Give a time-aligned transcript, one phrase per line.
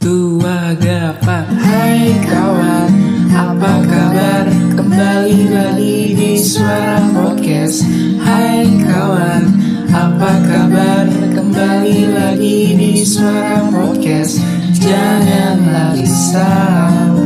[0.00, 1.44] Tua Gapa.
[1.60, 2.88] Hai kawan,
[3.36, 4.48] apa kabar?
[4.72, 7.84] Kembali lagi di Suara Podcast.
[8.24, 9.44] Hai kawan,
[9.92, 11.04] apa kabar?
[11.36, 14.40] Kembali lagi di Suara Podcast.
[14.80, 17.20] Janganlah risau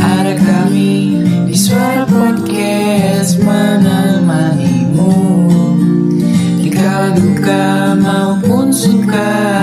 [0.00, 1.20] Ada kami
[1.52, 5.12] di Suara Podcast Menemanimu.
[6.64, 9.53] Di kala duka maupun suka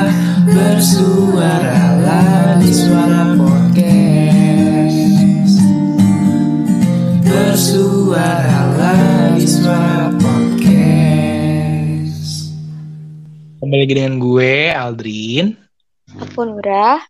[2.72, 5.60] Suara Podcast
[7.28, 11.76] Bersuaralah di Suara Podcast
[13.60, 15.52] Kembali lagi dengan gue, Aldrin,
[16.16, 17.04] Aku Nura.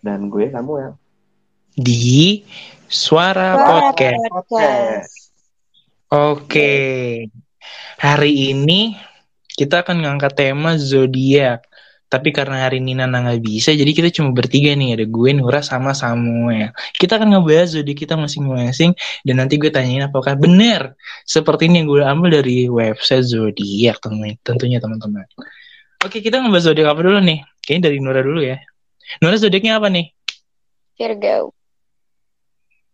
[0.00, 0.90] dan gue kamu ya
[1.74, 2.46] di
[2.86, 4.22] Suara Suara Podcast.
[4.30, 5.12] Podcast.
[6.10, 6.74] Oke,
[7.98, 8.98] hari ini
[9.46, 11.69] kita akan ngangkat tema zodiak.
[12.10, 14.98] Tapi karena hari ini Nana nggak bisa, jadi kita cuma bertiga nih.
[14.98, 16.74] Ada gue, Nura, sama Samuel.
[16.98, 18.98] Kita akan ngebahas zodiak kita masing-masing.
[19.22, 24.42] Dan nanti gue tanyain apakah benar seperti ini yang gue ambil dari website zodiak temen-
[24.42, 25.22] tentunya teman-teman.
[26.02, 27.46] Oke, kita ngebahas zodiak apa dulu nih?
[27.62, 28.58] Kayaknya dari Nura dulu ya.
[29.22, 30.10] Nura zodiaknya apa nih?
[30.98, 31.54] Virgo.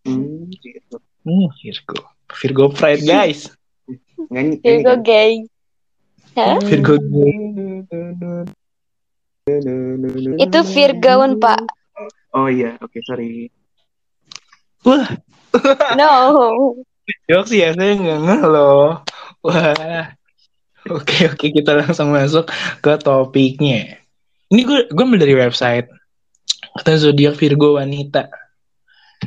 [0.05, 1.01] hmm, gitu.
[1.25, 1.97] Uh, Virgo.
[2.37, 3.49] Virgo Pride, guys.
[3.49, 5.33] Virgo nyanyi gay.
[6.37, 6.61] Hah?
[6.61, 6.95] Virgo
[10.37, 11.61] Itu Virgaun, Pak.
[12.35, 13.49] oh iya oke sorry
[14.85, 15.07] Wah,
[15.97, 16.11] No.
[17.27, 19.03] jokes ya, saya nggak ngeh loh.
[19.43, 20.15] Wah.
[20.87, 22.47] Oke, oke, kita langsung masuk
[22.79, 23.99] ke topiknya.
[24.47, 25.91] Ini gue gue ambil dari website.
[26.71, 28.31] Kata zodiak Virgo wanita.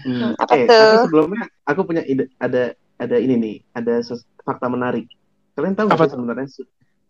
[0.00, 0.72] Hmm, Apa eh, tuh?
[0.72, 4.00] tapi sebelumnya aku punya ide ada ada ini nih ada
[4.40, 5.10] fakta menarik
[5.52, 6.46] kalian tahu nggak Apa sih sebenarnya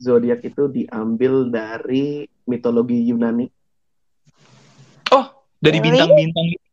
[0.01, 3.47] zodiak itu diambil dari mitologi Yunani
[5.11, 5.27] Oh,
[5.59, 6.67] dari bintang-bintang gitu.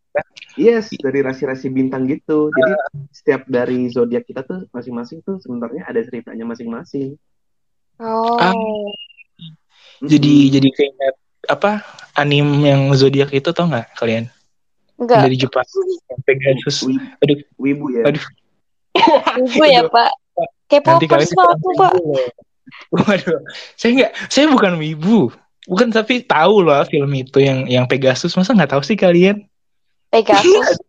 [0.58, 2.73] yes dari rasi-rasi bintang gitu jadi
[3.14, 7.13] setiap dari zodiak kita tuh masing-masing tuh sebenarnya ada ceritanya masing-masing
[7.97, 8.38] Oh.
[8.38, 8.53] Ah.
[8.53, 11.18] Hmm, Jadi jadi kayak
[11.50, 11.81] apa?
[12.13, 14.29] Anim yang zodiak itu tau nggak kalian?
[15.02, 15.25] Enggak.
[15.25, 15.66] Dari Jepang.
[16.22, 16.85] Pegasus.
[16.85, 18.25] Wibu, Aduh, wibu ya aduh.
[19.41, 20.12] Ibu ya, Pak.
[20.69, 21.94] Kalian K-popers Pak aku, Pak.
[22.94, 23.40] Waduh,
[23.73, 25.34] saya nggak, saya bukan wibu,
[25.67, 29.44] bukan tapi tahu loh film itu yang yang Pegasus, masa nggak tahu sih kalian?
[30.09, 30.79] Pegasus.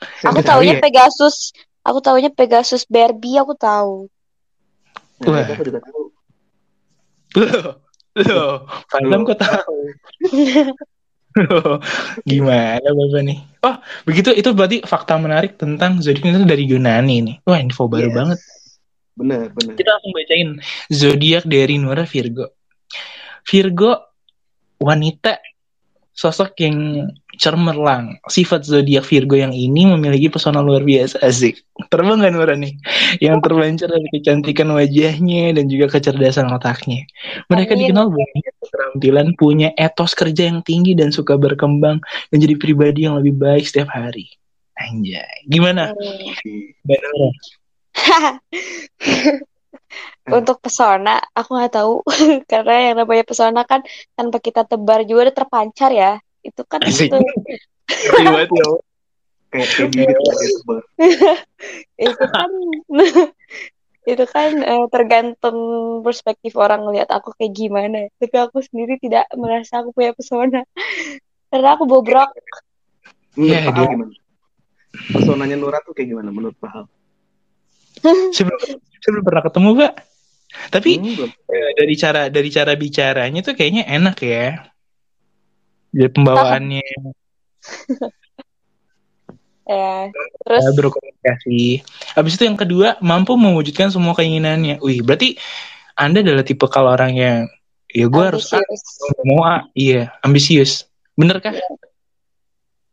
[0.00, 0.80] Saya Aku Nggak tahu taunya ya?
[0.80, 1.36] Pegasus.
[1.84, 4.08] Aku taunya Pegasus Barbie, aku tahu.
[5.20, 5.44] nah, Wah.
[5.44, 6.02] itu aku juga tahu
[7.30, 7.78] Loh,
[8.26, 8.52] loh,
[8.90, 9.76] Fandom kok tahu?
[11.38, 11.78] Loh,
[12.26, 13.38] Gimana bapak nih?
[13.62, 17.36] Oh, begitu itu berarti fakta menarik tentang zodiak itu dari Yunani nih.
[17.46, 18.16] Wah, info baru Yes.
[18.18, 18.38] banget.
[19.14, 20.48] benar benar Kita langsung bacain
[20.90, 22.50] zodiak dari Nura Virgo.
[23.50, 23.98] Virgo
[24.78, 25.42] wanita
[26.14, 28.22] sosok yang cemerlang.
[28.30, 31.64] Sifat zodiak Virgo yang ini memiliki pesona luar biasa asik.
[31.90, 32.78] Terbang kan Nura nih?
[33.18, 37.08] Yang terpancar dari kecantikan wajahnya dan juga kecerdasan otaknya.
[37.50, 37.90] Mereka Amin.
[37.90, 41.98] dikenal banyak keterampilan, punya etos kerja yang tinggi dan suka berkembang
[42.30, 44.30] dan jadi pribadi yang lebih baik setiap hari.
[44.78, 45.50] Anjay.
[45.50, 45.90] Gimana?
[46.86, 47.30] Mbak Nura?
[50.30, 51.94] Untuk pesona, aku nggak tahu.
[52.50, 53.82] Karena yang namanya pesona kan
[54.14, 56.12] tanpa kita tebar juga udah terpancar ya.
[56.40, 57.10] Itu kan Asik.
[57.10, 57.18] itu,
[62.06, 62.50] itu kan
[64.06, 65.58] itu kan eh, tergantung
[66.06, 68.06] perspektif orang ngelihat aku kayak gimana.
[68.16, 70.62] Tapi aku sendiri tidak merasa aku punya pesona.
[71.50, 72.30] Karena aku bobrok.
[73.34, 74.14] Iya, dia- gimana?
[74.90, 76.86] Pesonanya Nura tuh kayak gimana menurut Pak Al
[78.34, 78.60] saya belum,
[79.00, 79.92] saya belum pernah ketemu pak
[80.70, 84.66] tapi Hmm, eh, dari cara dari cara bicaranya tuh kayaknya enak ya.
[85.94, 86.82] Dari pembawaannya.
[89.70, 90.10] Ya,
[90.42, 90.66] terus?
[90.66, 91.62] eh, berkomunikasi.
[92.18, 94.82] Habis itu yang kedua mampu mewujudkan semua keinginannya.
[94.82, 95.38] Wih berarti
[95.94, 97.38] anda adalah tipe kalau orang yang
[97.86, 99.22] ya gue harus A, ambisius.
[99.22, 99.70] mau A.
[99.70, 100.72] Iya ambisius.
[101.14, 101.54] Bener kah?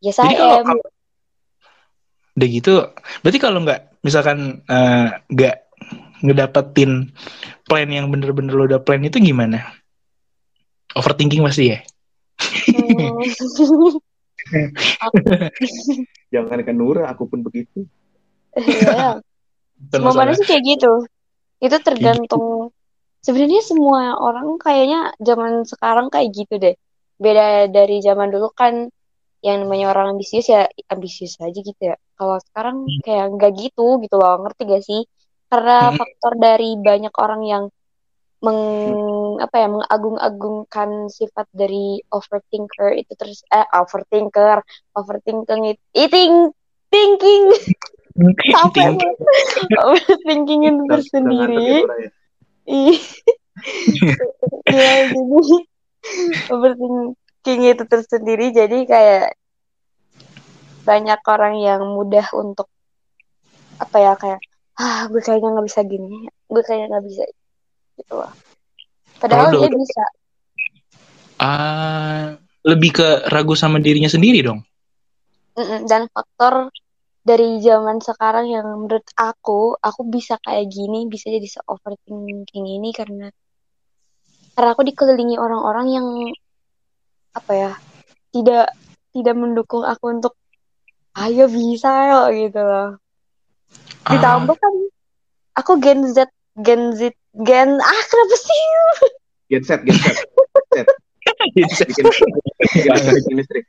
[0.05, 0.85] Yes, jadi kalau-
[2.37, 2.73] udah gitu
[3.25, 5.55] berarti kalau nggak misalkan eh, nggak
[6.25, 7.13] ngedapetin
[7.63, 9.61] plan yang bener-bener lo udah plan itu gimana
[10.93, 11.79] overthinking pasti ya
[12.77, 13.19] Hmm.
[16.33, 17.83] jangan kan Nura aku pun begitu
[18.57, 19.21] Iya.
[19.93, 20.25] Masalah.
[20.25, 21.05] manusia kayak gitu.
[21.61, 22.73] Itu tergantung.
[23.21, 26.73] Sebenarnya semua orang kayaknya zaman sekarang kayak gitu deh.
[27.21, 28.89] Beda dari zaman dulu kan
[29.45, 31.97] yang namanya orang ambisius ya ambisius aja gitu ya.
[32.17, 34.41] Kalau sekarang kayak nggak gitu gitu loh.
[34.41, 35.01] Ngerti gak sih?
[35.47, 35.97] Karena Hmm.
[36.01, 37.63] faktor dari banyak orang yang
[38.37, 38.61] meng
[39.41, 44.61] apa ya mengagung-agungkan sifat dari overthinker itu terus eh overthinker
[44.93, 46.53] overthinking it eating
[46.93, 47.49] thinking
[48.53, 48.93] sampai
[49.73, 52.09] overthinking itu tersendiri ya, ya.
[54.67, 55.55] Iya, jadi
[56.53, 59.25] overthinking itu tersendiri jadi kayak
[60.87, 62.71] banyak orang yang mudah untuk
[63.83, 64.39] apa ya kayak
[64.79, 67.23] ah gue kayaknya nggak bisa gini gue kayaknya nggak bisa
[67.99, 68.31] gitu loh
[69.19, 70.03] padahal Kalau dia bisa
[71.37, 72.33] Ah,
[72.65, 74.65] lebih ke ragu sama dirinya sendiri dong.
[75.53, 76.73] Mm-mm, dan faktor
[77.21, 82.89] dari zaman sekarang yang menurut aku aku bisa kayak gini bisa jadi se overthinking ini
[82.95, 83.27] karena
[84.55, 86.07] karena aku dikelilingi orang-orang yang
[87.35, 87.71] apa ya
[88.33, 88.73] tidak
[89.13, 90.33] tidak mendukung aku untuk
[91.17, 92.89] ayo bisa yo gitu loh
[94.07, 94.73] ditambah kan
[95.57, 96.29] aku Gen Z
[96.61, 97.11] Gen Z
[97.41, 98.61] Gen ah kenapa sih
[99.51, 99.81] get set.
[101.55, 102.05] Bikin, bikin,
[103.13, 103.65] bikin listrik.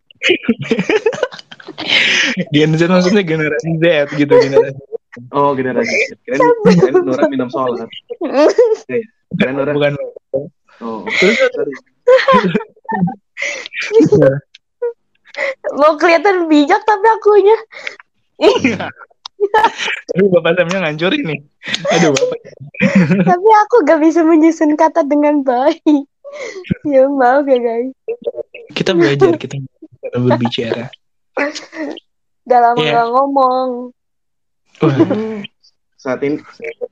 [2.54, 4.80] Gen Z maksudnya generasi Z gitu generasi.
[5.34, 6.14] Oh, generasi Z.
[6.22, 7.88] Kirain, kirain Nora minum solar.
[8.90, 9.02] Iya,
[9.36, 9.72] Kirain Nora.
[9.74, 9.94] Bukan.
[10.78, 11.78] Oh, Terus.
[15.74, 17.56] mau kelihatan bijak tapi akunya
[20.08, 21.40] Tapi Bapak Samnya ngancurin nih.
[21.94, 22.38] Aduh Bapak.
[23.22, 25.82] tapi aku gak bisa menyusun kata dengan baik
[26.84, 27.90] ya maaf ya guys
[28.74, 29.62] Kita belajar kita
[30.02, 30.84] cara berbicara.
[32.44, 32.92] Udah lama Iya.
[32.94, 33.68] gak ngomong.
[34.82, 34.96] Wah,
[35.94, 36.38] Saat ini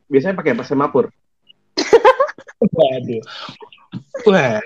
[0.07, 1.11] biasanya pakai apa semapur?
[2.59, 3.23] waduh.
[4.27, 4.59] Wah,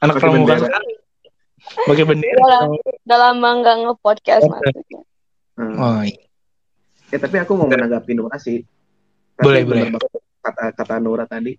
[0.00, 0.78] anak pramuka bendera.
[1.62, 2.36] Pakai bendera.
[2.38, 5.00] Udah lama, udah lama gak nge-podcast maksudnya.
[5.56, 5.76] Hmm.
[5.76, 6.24] Oh, iya.
[7.12, 8.64] Ya, tapi aku mau menanggapi Nora sih.
[9.36, 9.84] Tapi Boleh, boleh.
[10.42, 11.54] Kata kata Nora tadi.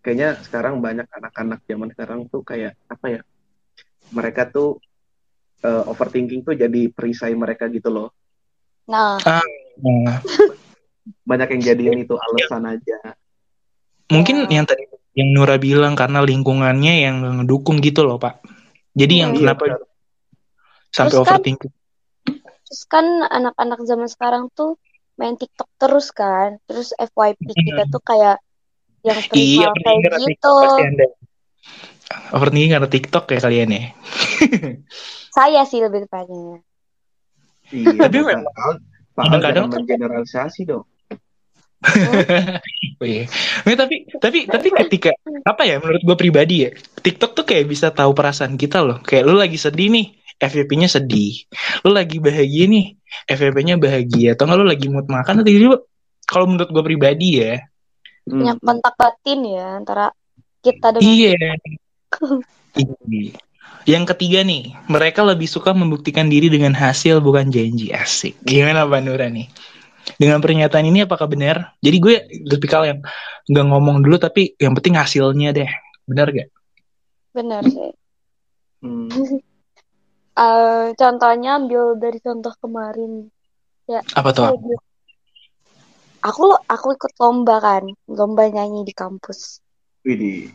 [0.00, 3.20] Kayaknya sekarang banyak anak-anak zaman sekarang tuh kayak apa ya?
[4.14, 4.78] Mereka tuh
[5.60, 8.14] eh, overthinking tuh jadi perisai mereka gitu loh.
[8.86, 9.18] Nah,
[9.76, 10.22] Nah,
[11.22, 12.98] Banyak yang jadiin itu alasan aja.
[14.08, 14.62] mungkin Ya.
[14.62, 18.40] yang tadi yang Nura bilang karena lingkungannya yang ngedukung gitu loh, Pak.
[18.96, 19.40] Jadi yang Hmm.
[19.44, 19.76] kenapa Iya,
[20.90, 21.72] sampai Terus kan- overthinking?
[22.66, 24.74] terus kan anak-anak zaman sekarang tuh
[25.14, 26.58] main TikTok terus kan.
[26.64, 28.40] Terus FYP kita tuh kayak
[29.04, 30.54] yang Iya, perihal overthinking kayak gitu.
[32.32, 33.82] Overthinking karena TikTok ya kalian ya.
[35.36, 36.64] Saya sih lebih tepatnya.
[37.68, 38.74] Iya, Tapi Pak memang
[39.14, 40.86] kadang-kadang jangan mengeneralisasi dong.
[42.96, 43.28] Oh iya.
[43.68, 45.12] Nggak, tapi tapi tapi ketika
[45.44, 46.72] apa ya menurut gue pribadi ya
[47.04, 49.04] TikTok tuh kayak bisa tahu perasaan kita loh.
[49.04, 51.44] Kayak lu lagi sedih nih, FYP-nya sedih.
[51.84, 52.96] Lu lagi bahagia nih,
[53.28, 54.32] FYP-nya bahagia.
[54.32, 55.76] Atau nggak lu lagi mood makan atau gitu.
[56.24, 57.60] Kalau menurut gue pribadi ya,
[58.26, 58.42] Hmm.
[58.42, 60.10] Punya kontak batin ya antara
[60.60, 61.34] kita dengan iya.
[63.08, 63.38] Iya.
[63.86, 68.36] Yang ketiga nih, mereka lebih suka membuktikan diri dengan hasil bukan janji asik.
[68.42, 69.46] Gimana Pak Nura nih?
[70.14, 71.74] Dengan pernyataan ini apakah benar?
[71.82, 72.14] Jadi gue
[72.46, 73.02] tipikal yang
[73.50, 75.70] nggak ngomong dulu tapi yang penting hasilnya deh.
[76.06, 76.48] Benar gak?
[77.36, 77.92] benar sih.
[78.80, 79.10] Hmm.
[80.36, 83.32] Eh, contohnya ambil dari contoh kemarin.
[83.88, 84.52] Apa tuh?
[86.20, 89.64] Aku aku ikut lomba kan, lomba nyanyi di kampus.
[90.04, 90.52] Widih.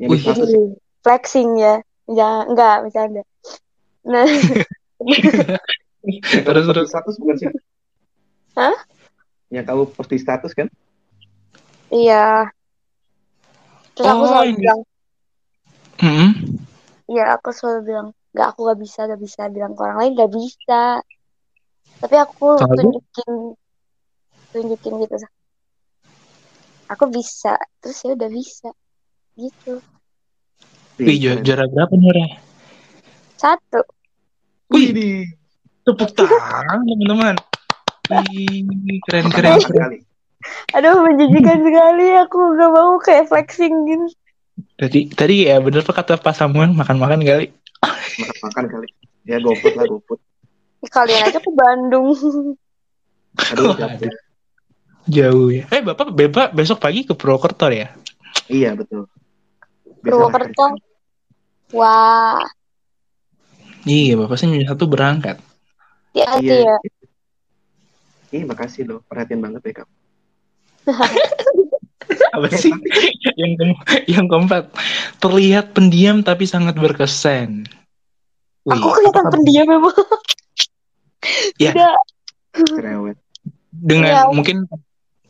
[0.00, 0.20] Yang Wih.
[0.24, 0.60] Jadi
[1.04, 1.84] flexing ya.
[2.08, 3.22] Jangan enggak bercanda.
[4.08, 4.24] Nah,
[6.48, 6.86] Terus, terus.
[6.88, 7.48] status bukan sih?
[8.60, 8.76] Hah?
[9.48, 10.68] Yang kamu post di status kan?
[11.88, 12.44] iya.
[13.96, 14.60] Terus aku Oh, selalu ini.
[14.60, 14.80] bilang,
[16.00, 16.30] Hmm.
[17.08, 20.32] iya aku selalu bilang, enggak aku gak bisa, gak bisa bilang ke orang lain gak
[20.32, 20.82] bisa.
[22.00, 22.76] Tapi aku Lalu?
[22.76, 23.32] tunjukin
[24.52, 25.16] tunjukin gitu.
[26.90, 28.68] Aku bisa, terus ya udah bisa.
[29.40, 29.72] Gitu.
[31.00, 32.26] Wih, ju- juara berapa Nura?
[33.40, 33.80] Satu.
[34.70, 35.26] Wih,
[35.82, 37.34] tepuk tangan teman-teman.
[38.10, 39.98] Wih, keren keren sekali.
[40.74, 42.06] Aduh, menjijikan sekali.
[42.26, 44.06] Aku gak mau kayak flexing gitu.
[44.76, 47.46] Tadi tadi ya bener apa kata Pak Samuel makan-makan kali.
[48.20, 48.88] Makan-makan kali.
[49.24, 50.18] Ya goput lah goput.
[50.88, 52.12] Kalian aja ke Bandung.
[53.52, 54.10] Aduh, capek.
[55.08, 55.64] Jauh ya.
[55.72, 57.92] Eh Bapak Bapak besok pagi ke Purwokerto ya?
[58.48, 59.08] Iya betul.
[60.00, 60.76] Purwokerto.
[61.70, 62.42] Wah,
[63.88, 65.40] Iya, Bapak sih satu berangkat.
[66.12, 66.74] hati-hati Iya.
[68.30, 68.38] Ya.
[68.40, 69.00] Ih, makasih loh.
[69.06, 69.92] Perhatian banget ya kamu.
[72.34, 72.74] Apa sih?
[73.38, 74.70] yang ke- yang keempat,
[75.18, 77.66] terlihat pendiam tapi sangat berkesan.
[78.66, 79.94] Wih, Aku kelihatan pendiam memang.
[81.58, 81.70] Ya.
[81.74, 81.96] Tidak.
[82.50, 83.18] Cerewet.
[83.70, 84.34] dengan Iya.
[84.34, 84.66] mungkin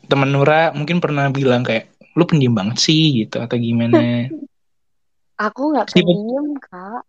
[0.09, 4.01] teman Nura mungkin pernah bilang kayak lu pendiam banget sih gitu atau gimana?
[5.47, 7.05] Aku nggak pendiam kak.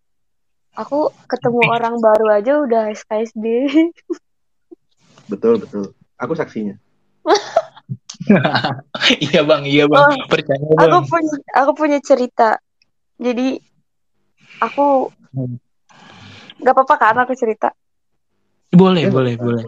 [0.75, 3.45] Aku ketemu orang baru aja udah SKSD.
[5.31, 5.83] Betul betul.
[6.19, 6.75] Aku saksinya.
[9.25, 11.03] iya bang, iya bang, Oh, percaya aku bang.
[11.09, 12.50] punya aku punya cerita.
[13.17, 13.57] Jadi
[14.61, 15.55] aku Hmm.
[16.61, 17.71] nggak apa-apa kan aku cerita.
[18.71, 19.63] Boleh, Eh, boleh, boleh.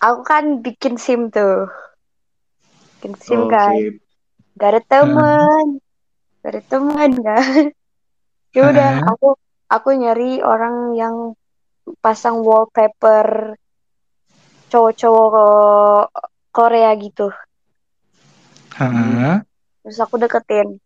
[0.00, 1.66] Aku kan bikin SIM tuh.
[3.00, 3.74] Bikin SIM Oh, kan.
[3.74, 3.94] sip.
[4.56, 5.64] Gak ada temen.
[6.44, 7.62] Gak ada temen kan.
[8.56, 9.12] Ya udah, Ah.
[9.12, 9.36] aku
[9.68, 11.36] aku nyari orang yang
[12.00, 13.52] pasang wallpaper
[14.76, 16.12] cowok-cowok
[16.52, 17.32] Korea gitu.
[18.76, 19.40] Hah?
[19.80, 20.76] Terus aku deketin.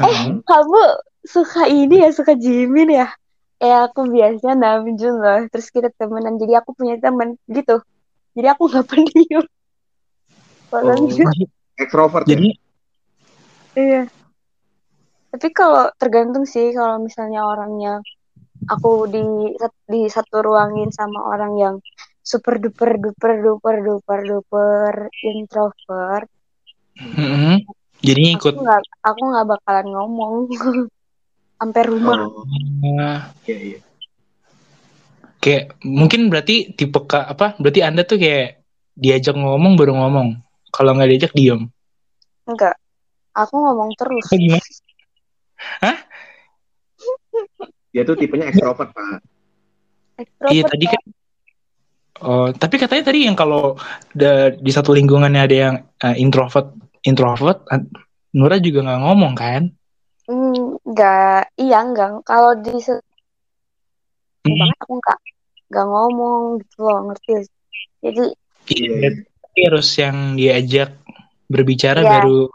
[0.00, 0.08] Hah?
[0.08, 0.80] Eh, kamu
[1.28, 3.12] suka ini ya, suka Jimin ya?
[3.60, 5.40] Eh, aku biasanya Namjoon loh.
[5.52, 7.84] Terus kita temenan, jadi aku punya temen gitu.
[8.32, 9.44] Jadi aku nggak pendiam.
[10.74, 10.80] Oh,
[11.78, 12.34] ekstrovert ya?
[12.34, 12.48] Jadi
[13.74, 14.06] Iya.
[15.34, 17.98] Tapi kalau tergantung sih kalau misalnya orangnya
[18.70, 19.22] aku di
[19.90, 21.74] di satu ruangin sama orang yang
[22.24, 26.26] super duper duper duper duper duper introvert,
[26.96, 27.60] Mm-mm.
[28.00, 28.54] Jadinya aku ikut.
[28.64, 30.32] nggak aku nggak bakalan ngomong
[31.60, 32.18] sampai rumah.
[32.24, 32.44] Oh,
[32.84, 33.78] Nah, iya iya.
[35.40, 37.56] kayak mungkin berarti tipe ka, apa?
[37.60, 38.64] Berarti anda tuh kayak
[38.94, 40.40] diajak ngomong baru ngomong.
[40.68, 41.68] Kalau nggak diajak diem.
[42.44, 42.76] Enggak,
[43.32, 44.24] aku ngomong terus.
[44.28, 44.66] Apa gimana?
[47.94, 49.22] Dia tuh tipenya ekstrovert, Pak.
[50.18, 51.02] Extrovert, Iya tadi kan.
[52.22, 53.74] Oh, tapi katanya tadi yang kalau
[54.14, 56.70] da- di satu lingkungannya ada yang eh, introvert,
[57.02, 57.90] introvert, an-
[58.34, 59.62] Nura juga nggak ngomong kan?
[60.26, 62.22] Hmm, enggak, iya enggak.
[62.26, 63.02] Kalau di se-
[64.44, 64.58] Hmm.
[64.58, 65.18] banget aku enggak
[65.70, 67.32] enggak ngomong gitu loh, ngerti?
[68.02, 68.24] Jadi
[68.64, 69.08] Iya, Iya,
[69.44, 70.90] tapi harus yang diajak
[71.46, 72.10] berbicara Iya.
[72.10, 72.48] baru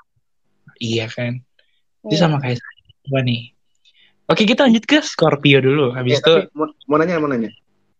[0.79, 1.37] iya kan.
[2.07, 2.21] Itu iya.
[2.21, 2.77] sama kayak saya
[3.09, 3.41] Apa nih.
[4.29, 5.93] Oke, kita lanjut ke Scorpio dulu.
[5.93, 7.49] Habis Eh, itu mau, mau nanya, mau nanya.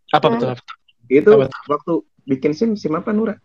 [0.10, 0.34] apa Hmm.
[0.38, 0.48] betul?
[0.54, 0.78] Apa betul?
[1.10, 3.36] Itu Apa waktu bikin SIM, SIM apa, Nura?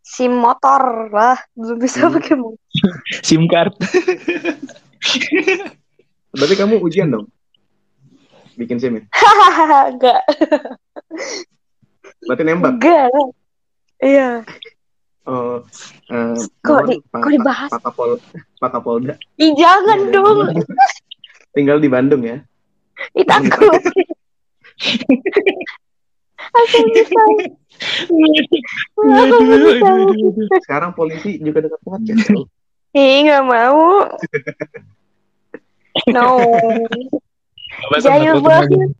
[0.00, 2.16] SIM motor lah, belum bisa Hmm.
[2.16, 2.64] pakai motor.
[3.28, 3.76] SIM card.
[6.32, 7.28] Berarti kamu ujian dong?
[8.56, 9.02] Bikin SIM ya?
[9.88, 10.22] enggak,
[12.24, 12.72] Berarti nembak?
[12.74, 13.12] enggak.
[13.98, 14.30] Iya.
[15.22, 15.60] Oh,
[16.08, 17.68] eh, Kok di- kok dibahas?
[17.68, 18.16] Pak Kapol,
[18.56, 19.14] Pak Kapolda.
[19.36, 20.38] Ih, jangan Iya, dong.
[21.52, 22.40] Tinggal di Bandung ya?
[23.12, 23.76] Ih, takut.
[26.48, 27.22] Aku bisa.
[28.98, 29.38] Aku.
[30.62, 32.26] Sekarang polisi juga dekat podcast.
[32.30, 32.46] loh.
[32.96, 34.06] Ih, nggak mau.
[36.14, 36.26] No.
[38.00, 38.90] Jahil banget.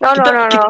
[0.00, 0.64] No, no, no, no.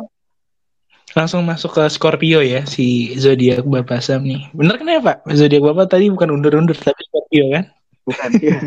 [1.14, 4.50] Langsung masuk ke Scorpio ya si zodiak Bapak Sam nih.
[4.50, 5.30] Bener kan ya Pak?
[5.30, 7.64] Zodiak Bapak tadi bukan undur-undur tapi Scorpio kan?
[8.02, 8.58] Bukan, iya.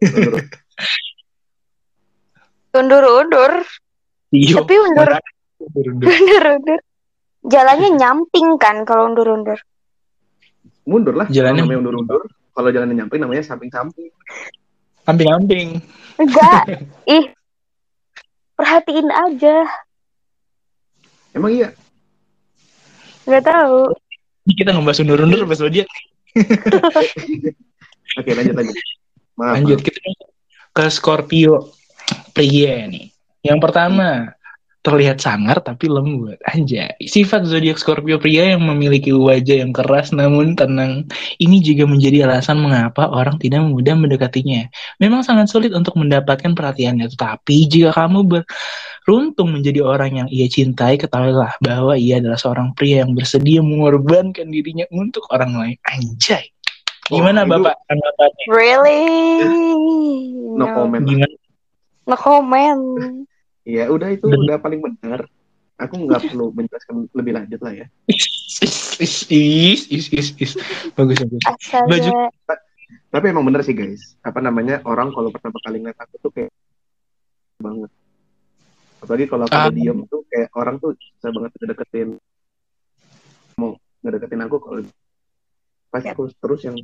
[2.70, 3.52] Undur-undur.
[4.30, 4.62] Iya.
[4.62, 5.10] Tapi undur,
[5.58, 6.06] Undur-undur.
[6.14, 6.80] undur-undur.
[7.40, 9.58] Jalannya nyamping kan kalau undur-undur.
[10.86, 11.26] Mundur lah.
[11.26, 12.22] Jalannya- namanya undur-undur.
[12.50, 14.10] Kalau jalannya nyamping namanya samping-samping.
[15.06, 15.80] Amping-amping.
[16.18, 16.62] Enggak.
[17.16, 17.24] Ih.
[18.54, 19.64] Perhatiin aja.
[21.32, 21.72] Emang iya?
[23.24, 23.88] Nggak tahu.
[24.44, 25.88] Ini kita ngebahas undur-undur apa zodiak?
[28.18, 28.76] Oke, lanjut lanjut.
[29.38, 29.54] Maaf.
[29.58, 29.86] Lanjut maaf.
[29.86, 29.98] kita
[30.70, 31.70] ke Scorpio
[32.32, 33.10] pria nih.
[33.40, 34.36] Yang pertama
[34.80, 36.40] terlihat sangar tapi lembut.
[36.48, 36.96] Anjay.
[37.04, 41.04] Sifat zodiak Scorpio pria yang memiliki wajah yang keras namun tenang.
[41.36, 44.72] Ini juga menjadi alasan mengapa orang tidak mudah mendekatinya.
[44.96, 50.96] Memang sangat sulit untuk mendapatkan perhatiannya, tetapi jika kamu beruntung menjadi orang yang ia cintai,
[50.96, 55.76] ketahuilah bahwa ia adalah seorang pria yang bersedia mengorbankan dirinya untuk orang lain.
[55.92, 56.48] Anjay.
[57.10, 57.76] Gimana Oh, Bapak?
[58.48, 59.02] Really?
[60.56, 61.04] No comment.
[61.04, 61.36] Gimana?
[62.08, 62.80] No comment.
[63.64, 65.28] Iya, udah itu udah paling benar.
[65.80, 67.86] Aku nggak perlu menjelaskan lebih lanjut lah ya.
[68.04, 68.60] Is,
[69.00, 70.52] is, is, is, is, is.
[70.92, 71.42] Bagus, bagus.
[71.72, 72.32] Baju-
[73.10, 74.18] Tapi emang bener sih guys.
[74.20, 76.52] Apa namanya orang kalau pertama kali ngeliat aku tuh kayak
[77.58, 77.90] banget.
[79.00, 82.08] Apalagi kalau aku udah diem tuh kayak orang tuh bisa banget ngedeketin
[83.56, 84.80] mau ngedeketin aku kalau
[85.88, 86.14] pasti Ya.
[86.14, 86.76] aku terus yang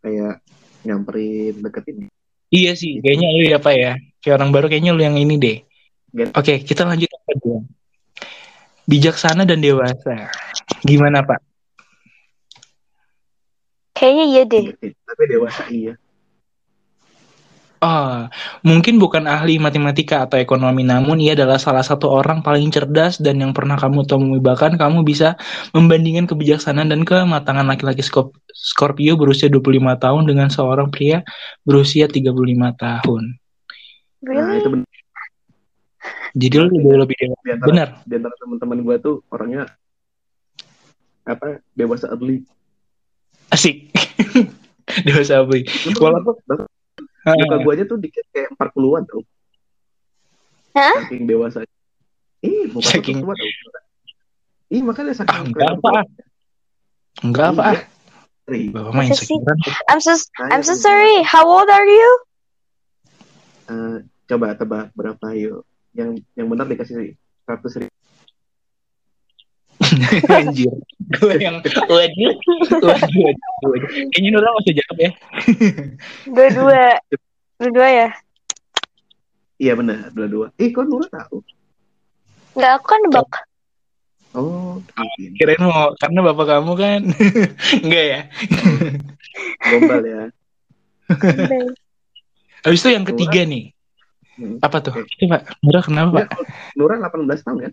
[0.00, 0.40] kayak
[0.82, 2.08] nyamperin deketin.
[2.48, 3.92] Iya sih, kayaknya lu ya Pak ya.
[4.28, 5.56] Kayak orang baru kayaknya lu yang ini deh.
[6.12, 7.64] Gen- Oke, kita lanjut ke kedua.
[8.84, 10.28] Bijaksana dan dewasa.
[10.84, 11.40] Gimana Pak?
[13.96, 14.64] Kayaknya iya deh.
[14.68, 14.92] Deketin.
[15.00, 15.96] Tapi dewasa iya.
[17.80, 18.28] Ah,
[18.60, 23.40] mungkin bukan ahli matematika atau ekonomi, namun ia adalah salah satu orang paling cerdas dan
[23.40, 24.44] yang pernah kamu temui.
[24.44, 25.40] Bahkan kamu bisa
[25.72, 28.04] membandingkan kebijaksanaan dan kematangan laki-laki
[28.52, 31.24] Scorpio berusia 25 tahun dengan seorang pria
[31.64, 33.40] berusia 35 tahun.
[34.18, 34.58] Nah, Really?
[34.58, 34.88] itu benar.
[36.30, 37.88] Jadi lu lebih lebih dewa- Di antara, benar.
[38.02, 39.62] di antara teman-teman gue tuh orangnya
[41.24, 42.42] apa dewasa early.
[43.48, 43.88] Asik.
[45.06, 45.68] Dewasa beli.
[45.94, 46.64] Walaupun Walaupun
[47.28, 49.20] muka gue aja tuh dikit kayak 40-an tau.
[50.72, 50.96] Hah?
[51.04, 51.60] Saking dewasa.
[52.40, 53.50] Ih, muka Saking- tuh tua tau.
[54.68, 55.90] Ih, makanya Ah, saking enggak apa.
[57.20, 57.62] Enggak apa.
[57.66, 57.78] ah.
[58.48, 58.72] Iya.
[58.72, 59.56] Bapak main sekiran.
[59.92, 61.20] I'm so Nah, I'm so sorry.
[61.20, 62.10] How old are you?
[63.68, 63.96] Eh,
[64.28, 65.62] coba tebak berapa yuk.
[65.92, 67.12] Yang yang benar dikasih
[67.44, 67.96] 100 ribu.
[70.32, 70.72] Anjir.
[71.08, 71.76] Gue yang waduh.
[71.88, 72.32] Waduh.
[72.84, 73.90] waduh.
[74.12, 75.10] Kayaknya Nura masih jawab ya.
[76.34, 76.84] Dua-dua.
[77.60, 78.08] Dua-dua ya?
[79.58, 80.54] Iya benar, dua-dua.
[80.60, 81.40] Eh, kok Nura tahu?
[82.56, 83.30] Enggak, aku kan nebak.
[84.36, 85.30] Oh, mungkin.
[85.40, 87.00] Kirain mau karena bapak kamu kan.
[87.84, 88.20] Enggak ya.
[89.72, 90.22] Gombal ya.
[92.62, 93.70] Habis itu yang ketiga nih.
[94.38, 94.58] Hmm.
[94.62, 94.94] Apa tuh?
[95.02, 95.58] Itu Pak.
[95.62, 96.26] Nura kenapa, Pak?
[96.30, 97.72] Ya, Nura 18 tahun kan?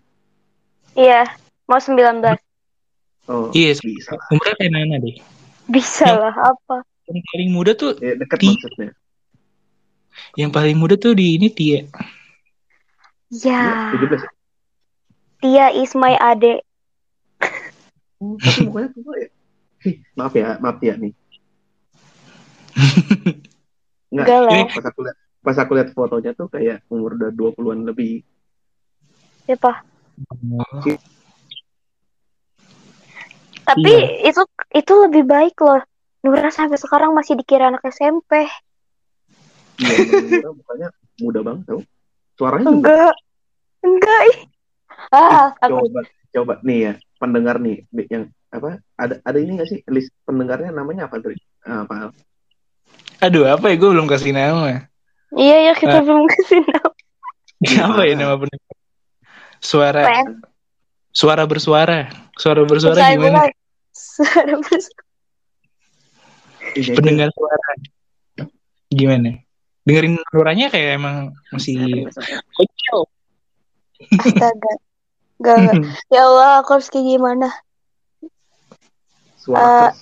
[0.96, 1.22] Iya,
[1.66, 2.38] mau 19.
[3.26, 4.14] Oh, Iya, bisa.
[4.30, 5.18] umurnya kayak Nana deh.
[5.66, 6.82] Bisa lah, apa?
[7.06, 8.90] Yang paling muda tuh, Ya, dekat Ti- maksudnya.
[10.34, 11.74] yang paling muda tuh di ini Tia.
[11.76, 11.82] Ya,
[13.30, 14.30] Iya, 17 ya?
[15.42, 16.62] Tia is my ade.
[18.16, 19.28] Oh, tapi mukanya tua ya.
[19.84, 21.12] Hih, maaf ya, maaf ya nih.
[24.16, 24.66] Enggak, Enggak lah.
[24.72, 28.24] Pas aku lihat pas aku lihat fotonya tuh kayak umur udah 20-an lebih.
[29.44, 29.84] Siapa?
[33.66, 33.92] Tapi
[34.24, 34.42] itu
[34.72, 35.84] itu lebih baik loh.
[36.24, 38.48] Nura sampai sekarang masih dikira anak SMP.
[39.78, 40.88] Iya, Nura mukanya
[41.20, 41.80] muda banget tau.
[42.34, 42.74] Suaranya juga.
[42.74, 43.14] Enggak.
[43.86, 44.20] Enggak.
[44.32, 44.38] ih.
[45.12, 46.00] Ah, aku Coba,
[46.32, 48.80] coba nih ya, pendengar nih yang apa?
[48.96, 51.36] Ada ada ini nggak sih list pendengarnya namanya apa tuh?
[51.62, 52.10] Ah, Al?
[53.18, 53.76] Aduh, apa ya?
[53.76, 54.86] Gue belum kasih nama.
[55.32, 56.04] Iya ya kita Ah.
[56.04, 56.90] belum kasih nama.
[57.86, 58.74] apa ya nama pendengar?
[59.58, 60.24] Suara Apa ya?
[61.10, 61.98] suara bersuara.
[62.36, 63.48] Suara bersuara Saya gimana?
[63.48, 63.52] bilang,
[63.90, 65.04] Suara bersuara.
[66.76, 66.92] Ini aja.
[66.92, 67.70] Pendengar suara.
[68.88, 69.30] Gimana?
[69.82, 71.16] Dengerin suaranya kayak emang
[71.48, 72.04] masih
[72.52, 72.98] kecil.
[74.20, 74.72] Astaga.
[75.36, 75.74] Enggak, enggak.
[76.14, 77.48] Ya Allah, aku harus kayak gimana?
[79.38, 79.98] Suara keras.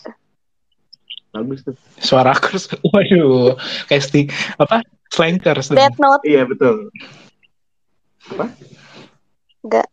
[1.35, 1.75] Bagus tuh.
[1.99, 2.71] Suara kurs.
[2.95, 3.59] Waduh,
[3.91, 4.87] kayak sti apa?
[5.11, 5.75] Slankers.
[5.75, 6.23] Death Note.
[6.23, 6.95] Iya betul.
[8.31, 8.47] Apa?
[9.67, 9.87] Enggak.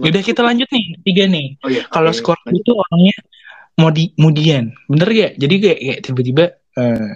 [0.00, 1.60] Yaudah kita lanjut nih, tiga nih.
[1.60, 1.84] Oh iya.
[1.92, 2.10] Kalau.
[2.10, 2.64] Scorpio Lanjut.
[2.64, 3.16] itu orangnya
[3.76, 5.32] modi mudian, bener gak?
[5.36, 6.44] Jadi kayak, kayak tiba-tiba
[6.80, 7.14] eh,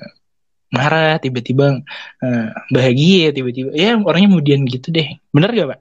[0.70, 1.80] marah, tiba-tiba
[2.20, 5.08] eh, bahagia, tiba-tiba ya orangnya mudian gitu deh.
[5.32, 5.80] Bener gak pak?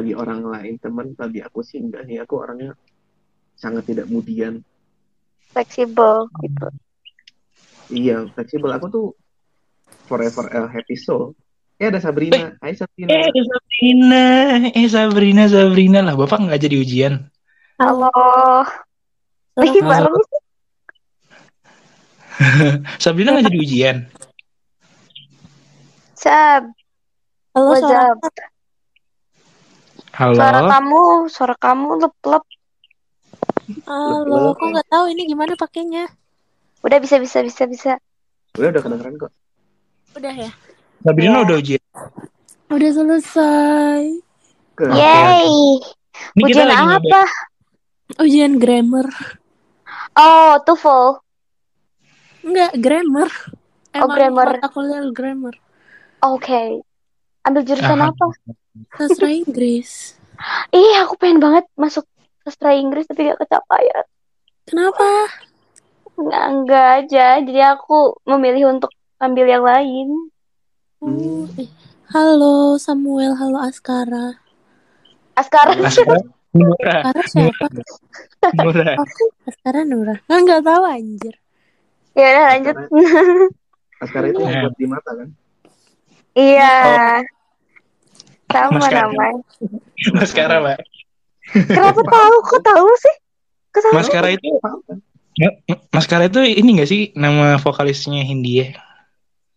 [0.00, 2.72] bagi orang lain teman bagi aku sih enggak nih aku orangnya
[3.60, 4.64] sangat tidak mudian
[5.52, 6.68] Fleksibel gitu.
[7.92, 9.06] iya fleksibel aku tuh
[10.08, 11.36] forever a happy soul
[11.76, 14.24] eh ada Sabrina Hai Sabrina Eh Sabrina,
[14.76, 16.12] eh Sabrina, Sabrina lah.
[16.12, 17.14] Bapak nggak jadi ujian.
[17.80, 18.12] Halo.
[18.12, 19.64] Halo.
[19.64, 20.12] Ih, bareng.
[23.02, 23.96] Sabrina nggak jadi ujian.
[26.20, 26.68] Sab,
[27.56, 28.20] Halo, up?
[30.12, 30.36] Halo.
[30.36, 32.44] Suara kamu, suara kamu lep-lep.
[33.86, 36.10] Halo, aku nggak tahu ini gimana pakainya.
[36.82, 37.92] Udah bisa, bisa, bisa, bisa.
[38.58, 39.32] udah udah kedengeran kok
[40.18, 40.50] Udah ya?
[41.06, 41.44] Sabrina Ya.
[41.46, 41.82] udah ujian.
[42.66, 44.02] Udah selesai.
[44.74, 45.78] ke Yeay.
[46.34, 47.22] Ini kita Ujian apa?
[48.18, 49.06] Ujian grammar.
[50.18, 51.22] Oh, TOEFL.
[52.42, 53.30] Enggak, grammar.
[53.94, 54.58] Oh, grammar.
[54.58, 55.54] mata kuliah grammar.
[56.26, 56.82] Oke.
[57.46, 58.10] Ambil jurusan Aha.
[58.10, 58.24] apa?
[58.98, 60.18] Sastra Inggris.
[60.74, 62.08] Ih, aku pengen banget masuk
[62.50, 64.02] sastra Inggris tapi gak kecapaian.
[64.66, 65.06] Kenapa?
[66.18, 67.26] Enggak, enggak aja.
[67.38, 68.90] Jadi aku memilih untuk
[69.22, 70.08] ambil yang lain.
[70.98, 71.70] Oh, eh.
[72.10, 74.34] Halo Samuel, halo Askara.
[75.38, 75.78] Askara.
[75.78, 76.18] Askara,
[76.50, 77.66] Nura, Askara siapa?
[78.58, 78.98] Nura.
[78.98, 80.18] Aku Askara Nura.
[80.26, 81.34] Ah, nggak tahu anjir.
[82.18, 82.76] Ya udah lanjut.
[84.02, 84.62] Askara itu yang Iya.
[84.66, 85.28] buat di mata kan
[86.34, 86.74] Iya.
[86.82, 87.18] Oh.
[88.50, 89.38] Sama namanya.
[90.18, 90.89] Maskara, Pak.
[91.52, 92.34] Kenapa tahu?
[92.46, 93.16] Kok tahu sih?
[93.94, 94.48] Maskara itu?
[95.94, 98.74] Maskara itu ini gak sih nama vokalisnya Hindia?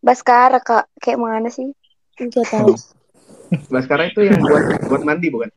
[0.03, 0.91] Baskara, Kak.
[0.99, 1.71] Kayak mana sih?
[2.19, 2.75] Nggak tahu.
[3.69, 5.49] Baskara itu yang buat buat mandi bukan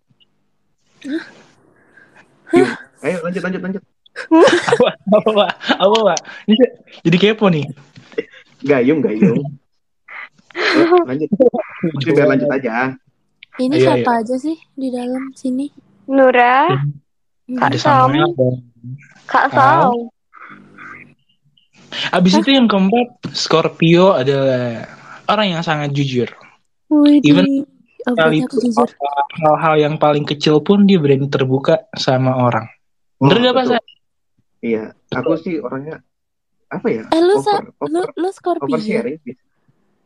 [2.53, 2.69] Yuk,
[3.05, 3.83] ayo lanjut lanjut lanjut
[4.73, 5.51] apa apa Pak?
[5.77, 6.19] apa Pak?
[6.49, 6.57] Ini
[7.05, 7.65] jadi kepo nih
[8.65, 9.45] Gayung, gayung.
[11.05, 11.29] Lanjut.
[12.01, 12.97] Biar lanjut aja.
[13.61, 15.69] Ini Iya, siapa aja sih di dalam sini?
[16.07, 16.71] Nura,
[17.47, 17.57] Hmm.
[17.57, 18.11] Kak Sam.
[19.25, 19.47] Kak.
[19.51, 19.91] Sal.
[22.11, 24.83] abis itu yang keempat Scorpio adalah
[25.27, 26.27] orang yang sangat jujur
[26.89, 27.63] Wih, Even
[28.05, 28.43] kali
[29.37, 32.67] hal-hal yang paling kecil pun dia berani terbuka sama orang
[33.17, 33.83] bener Oh, gak Pak?
[34.61, 36.03] Iya, aku sih orangnya
[36.67, 37.03] apa ya?
[37.09, 37.71] Eh, lu, over, Sa, lu,
[38.03, 38.67] over, lu Scorpio.
[38.67, 39.23] oversharing.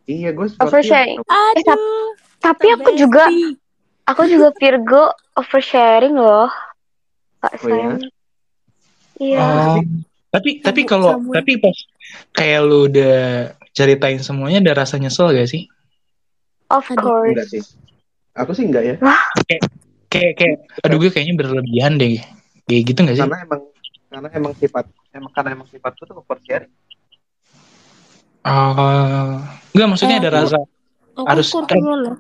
[0.04, 1.16] Iya, gue Oversharing.
[1.18, 2.08] Eh, tap- Aduh,
[2.38, 3.24] Tapi aku juga.
[4.11, 5.03] Aku juga Virgo
[5.35, 6.51] oversharing loh.
[7.38, 7.77] Kak Oh, ya?
[7.79, 7.92] Sam.
[9.16, 9.38] Iya.
[9.40, 9.77] Oh.
[10.31, 11.75] Tapi tapi kalau tapi pas
[12.33, 13.16] kayak lu udah
[13.70, 15.66] ceritain semuanya ada rasa nyesel gak sih?
[16.66, 17.03] Of Aduh.
[17.03, 17.31] course.
[17.35, 17.62] Enggak sih.
[18.35, 18.94] Aku sih enggak ya.
[20.07, 22.23] Kayak kayak aduh gue kayaknya berlebihan deh.
[22.64, 23.23] Kayak gitu gak sih?
[23.23, 23.61] Karena emang
[24.11, 26.70] karena emang sifat emang karena emang sifatku tuh oversharing.
[28.40, 29.37] Oh,
[29.75, 30.59] enggak maksudnya Eh, ada aku- rasa.
[31.12, 32.16] Aku Harus- Scorpio loh.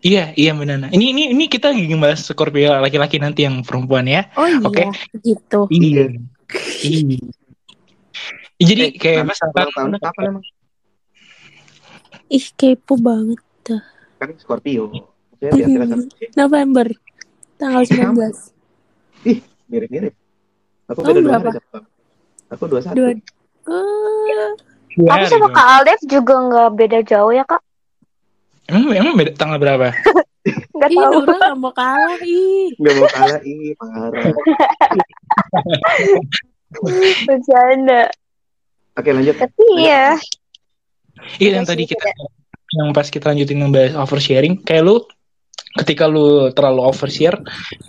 [0.00, 0.88] Iya, iya benar.
[0.88, 4.32] Ini ini ini kita lagi ngebahas Scorpio laki-laki nanti yang perempuan ya.
[4.32, 4.84] Oh iya, Oke.
[5.20, 5.68] gitu.
[5.68, 6.16] Iya.
[6.80, 7.18] Iya.
[8.60, 10.44] Jadi Eh, kayak ulang tahun kapan emang?
[12.30, 13.40] Ih, kepo banget.
[14.20, 14.88] Kan Scorpio.
[15.40, 16.04] Maksudnya.
[16.36, 16.86] November,
[17.56, 18.52] tanggal 19.
[19.70, 20.12] Mirip-mirip.
[20.92, 21.78] Aku Kamu beda berapa?
[22.50, 22.92] Aku 21.
[22.98, 23.10] Dua.
[23.14, 24.48] Eh,
[24.98, 25.48] dua Aku sama.
[25.54, 27.62] Kak Aldev juga nggak beda jauh ya kak?
[28.70, 29.90] Emang, emang beda tanggal berapa?
[30.78, 31.12] Nggak ih, tahu.
[31.20, 32.72] Nura gak mau kalah, ih.
[32.78, 34.24] Enggak mau kalah, ih parah.
[37.28, 38.02] Bercanda.
[38.96, 39.36] Oke, lanjut.
[39.36, 40.16] Tapi ya.
[41.36, 42.08] Iya yang Iya tadi kita
[42.70, 45.02] yang pas kita lanjutin ngebahas oversharing, kayak lu
[45.82, 47.38] ketika lu terlalu overshare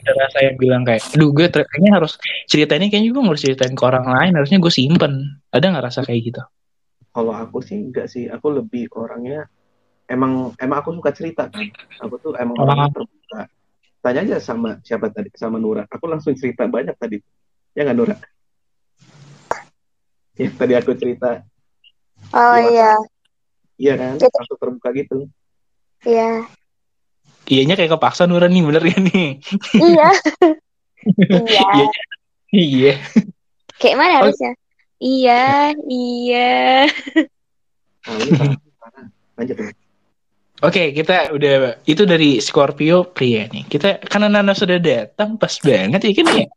[0.02, 2.18] ada rasa yang bilang kayak, duh gue kayaknya harus
[2.50, 5.14] cerita ini kayaknya gue harus ceritain ke orang lain, harusnya gue simpen.
[5.54, 6.42] Ada nggak rasa kayak gitu?
[7.14, 8.28] Kalau aku sih enggak sih.
[8.28, 9.48] Aku lebih orangnya
[10.12, 11.64] emang emang aku suka cerita kan.
[12.04, 12.68] Aku tuh emang Oh.
[12.68, 13.42] orangnya terbuka.
[14.02, 15.30] Tanya aja sama siapa tadi?
[15.34, 15.88] Sama Nura.
[15.88, 17.22] Aku langsung cerita banyak tadi.
[17.72, 18.16] Ya nggak Nura?
[20.36, 21.46] Ya tadi aku cerita.
[22.34, 22.68] Oh Iya.
[22.68, 22.92] iya,
[23.78, 24.14] Iya kan?
[24.18, 24.28] Gitu.
[24.30, 25.18] Langsung terbuka gitu.
[26.02, 26.46] iya,
[27.46, 29.30] Iyanya kayak kepaksa Nura nih, bener ya nih?
[29.76, 30.08] iya,
[31.42, 31.66] iya.
[31.70, 31.86] Iya.
[32.52, 32.94] Iya.
[33.78, 34.18] Kayak mana Oh.
[34.22, 34.52] harusnya?
[35.02, 35.42] Iya,
[35.90, 36.52] iya.
[38.06, 38.54] Nah.
[39.36, 39.58] Lanjut
[40.62, 43.66] Oke, kita udah itu dari Scorpio pria nih.
[43.66, 46.48] Kita karena Nana sudah datang pas banget ya kan ya.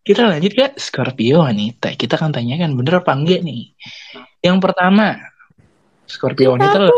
[0.00, 1.92] Kita lanjut ke Scorpio wanita.
[1.92, 3.76] Kita akan tanyakan bener apa enggak nih.
[4.40, 5.20] Yang pertama,
[6.08, 6.88] Scorpio wanita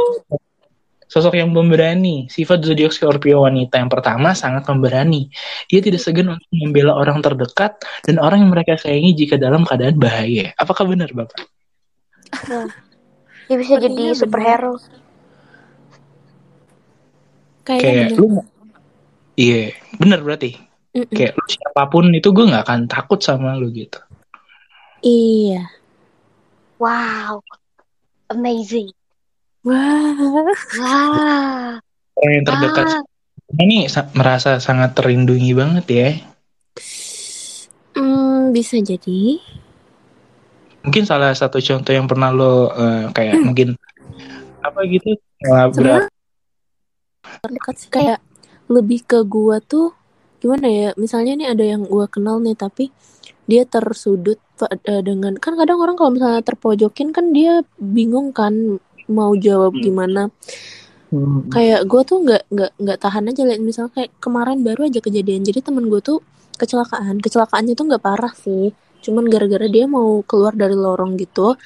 [1.10, 2.30] sosok yang pemberani.
[2.30, 5.26] Sifat zodiak Scorpio wanita yang pertama sangat pemberani.
[5.66, 9.98] Dia tidak segan untuk membela orang terdekat dan orang yang mereka sayangi jika dalam keadaan
[9.98, 10.54] bahaya.
[10.54, 11.42] Apakah benar, Bapak?
[13.50, 14.78] Dia bisa jadi superhero.
[17.70, 18.18] Kayaknya Kayak bener.
[18.18, 18.26] lu
[19.38, 19.62] Iya,
[19.96, 20.50] benar berarti.
[20.92, 21.14] Mm-mm.
[21.14, 23.96] Kayak lu siapa pun itu gue nggak akan takut sama lu gitu.
[25.00, 25.70] Iya.
[26.76, 27.40] Wow,
[28.28, 28.90] amazing.
[29.64, 30.12] Wah.
[30.80, 31.72] Wah,
[32.16, 33.00] Orang yang terdekat ah,
[33.60, 36.08] ini sa- merasa sangat terlindungi banget ya.
[37.96, 39.40] Hmm, bisa jadi.
[40.84, 43.76] Mungkin salah satu contoh yang pernah lo eh, kayak mungkin
[44.60, 46.08] apa gitu ngelabrak
[47.40, 48.20] terdekat sih kayak
[48.70, 49.96] lebih ke gua tuh
[50.40, 50.88] gimana ya?
[51.00, 52.92] Misalnya nih ada yang gua kenal nih tapi
[53.50, 54.38] dia tersudut
[54.86, 58.78] eh, dengan kan kadang orang kalau misalnya terpojokin kan dia bingung kan
[59.10, 59.82] mau jawab Hmm.
[59.82, 60.22] gimana.
[61.10, 61.50] Hmm.
[61.50, 65.42] Kayak gua tuh nggak nggak nggak tahan aja liat misalnya kayak kemarin baru aja kejadian.
[65.42, 66.22] Jadi temen gua tuh
[66.60, 67.18] kecelakaan.
[67.18, 68.70] Kecelakaannya tuh nggak parah sih.
[69.00, 71.56] Cuman gara-gara dia mau keluar dari lorong gitu.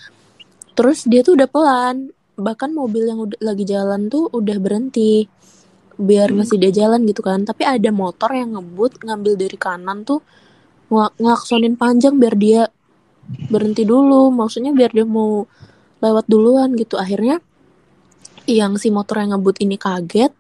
[0.75, 2.15] Terus dia tuh udah pelan.
[2.35, 5.29] Bahkan mobil yang udah lagi jalan tuh udah berhenti.
[5.97, 7.43] Biar ngasih dia jalan gitu kan.
[7.43, 10.21] Tapi ada motor yang ngebut ngambil dari kanan tuh
[10.91, 12.63] ng- ngelaksonin panjang biar dia
[13.51, 14.31] berhenti dulu.
[14.35, 15.47] Maksudnya biar dia mau
[16.03, 16.99] lewat duluan gitu.
[17.01, 17.41] Akhirnya
[18.45, 20.33] yang si motor yang ngebut ini kaget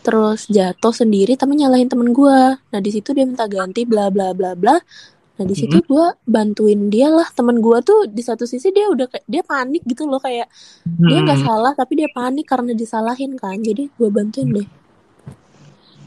[0.00, 4.32] terus jatuh sendiri tapi nyalahin temen gua nah di situ dia minta ganti bla bla
[4.32, 4.80] bla bla
[5.40, 7.24] nah di situ gua bantuin dia lah.
[7.32, 10.52] Temen gua tuh di satu sisi dia udah dia panik gitu loh kayak
[10.84, 13.56] dia nggak salah tapi dia panik karena disalahin kan.
[13.56, 14.68] Jadi gua bantuin deh.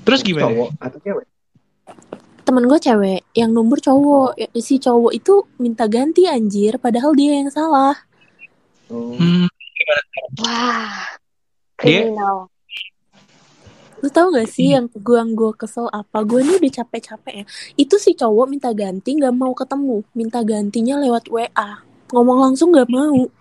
[0.06, 0.54] Terus gimana?
[0.54, 1.26] Cowok atau cewek?
[2.43, 4.38] temen gua cewek yang nomor cowok.
[4.38, 6.78] Ya, si cowok itu minta ganti anjir.
[6.78, 7.98] Padahal dia yang salah.
[8.93, 9.17] Oh.
[9.17, 9.50] Hmm,
[10.38, 11.17] wah,
[11.82, 12.53] Dia- kriminal.
[14.04, 16.28] Lu tau gak sih yang gue yang gue kesel apa?
[16.28, 17.46] Gue ini udah capek-capek ya.
[17.80, 21.72] Itu si cowok minta ganti nggak mau ketemu, minta gantinya lewat WA.
[22.12, 23.32] Ngomong langsung nggak mau.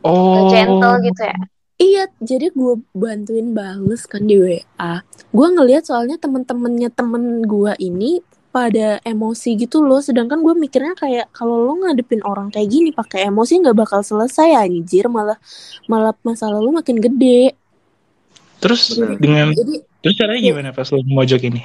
[0.00, 0.48] Oh.
[0.48, 1.36] gentle gitu ya
[1.80, 5.00] Iya, jadi gue bantuin bales kan di WA.
[5.32, 8.20] Gue ngelihat soalnya temen-temennya temen gue ini
[8.52, 10.04] pada emosi gitu loh.
[10.04, 14.60] Sedangkan gue mikirnya kayak kalau lo ngadepin orang kayak gini pakai emosi nggak bakal selesai
[14.60, 15.40] anjir, malah
[15.88, 17.56] malah masalah lo makin gede.
[18.60, 19.16] Terus Benar.
[19.18, 21.62] dengan Jadi terus caranya gimana pas lu mojok ini?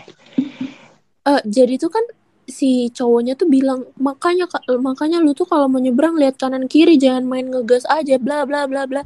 [1.26, 2.06] eh jadi tuh kan
[2.46, 4.46] si cowoknya tuh bilang makanya
[4.78, 8.70] makanya lu tuh kalau mau nyebrang lihat kanan kiri jangan main ngegas aja bla bla
[8.70, 9.02] bla bla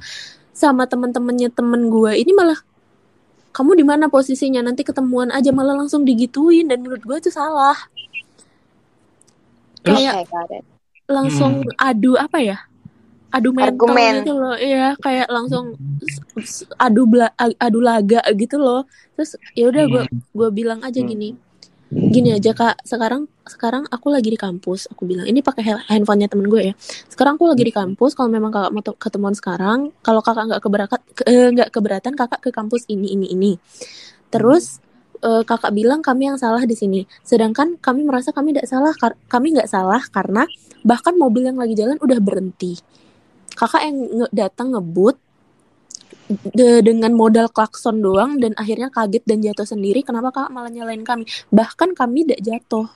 [0.52, 2.60] sama temen-temennya temen gue ini malah
[3.56, 7.76] kamu di mana posisinya nanti ketemuan aja malah langsung digituin dan menurut gue itu salah
[9.84, 9.96] Terus?
[10.04, 10.64] kayak I got it.
[11.08, 12.58] langsung adu apa ya
[13.30, 14.14] adu mental Argumen.
[14.20, 14.56] gitu loh.
[14.56, 15.78] Iya kayak langsung
[16.76, 18.82] adu bela, adu laga gitu loh.
[19.14, 20.20] Terus ya udah gue Hmm.
[20.32, 21.08] gue bilang aja Hmm.
[21.08, 21.30] gini
[21.90, 22.82] gini aja kak.
[22.84, 24.86] Sekarang sekarang aku lagi di kampus.
[24.88, 26.74] Aku bilang ini pakai ha- handphonenya temen gue ya.
[27.08, 30.62] Sekarang aku lagi di kampus kalau memang kakak mau te- ketemuan sekarang kalau kakak nggak
[30.62, 31.00] keberatan
[31.52, 33.52] nggak keberatan kakak ke kampus ini ini ini.
[34.30, 34.78] Terus
[35.20, 37.04] eh, kakak bilang kami yang salah di sini.
[37.22, 40.46] Sedangkan kami merasa kami tidak salah kar- kami nggak salah karena
[40.80, 42.80] bahkan mobil yang lagi jalan udah berhenti
[43.60, 45.20] kakak yang nge- datang ngebut
[46.50, 51.04] de- dengan modal klakson doang dan akhirnya kaget dan jatuh sendiri kenapa kakak malah nyalain
[51.04, 52.88] kami bahkan kami tidak jatuh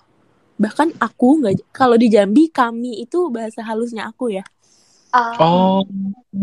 [0.56, 4.46] bahkan aku nggak kalau di Jambi kami itu bahasa halusnya aku ya
[5.12, 5.86] Ah, Oh.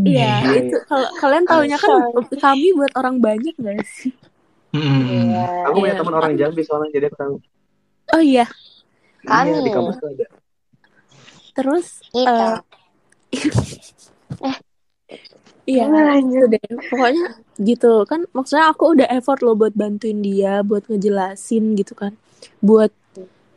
[0.07, 1.91] iya Iya, itu kalau kalian taunya kan
[2.39, 4.15] kami buat orang banyak nggak sih
[4.71, 5.35] Hmm.
[5.35, 5.67] iya.
[5.67, 6.01] Aku punya Iya.
[6.01, 7.35] teman orang Jambi soalnya jadi aku tahu.
[8.11, 8.47] oh iya
[9.21, 9.51] Kami.
[9.51, 10.27] Iya, di kampus ada.
[11.53, 11.87] terus
[14.41, 14.61] Kita.
[15.69, 15.87] Iya,
[16.25, 16.67] gitu deh.
[16.91, 17.27] Pokoknya
[17.61, 18.27] gitu kan.
[18.35, 22.17] Maksudnya aku udah effort loh buat bantuin dia, buat ngejelasin gitu kan.
[22.65, 22.91] Buat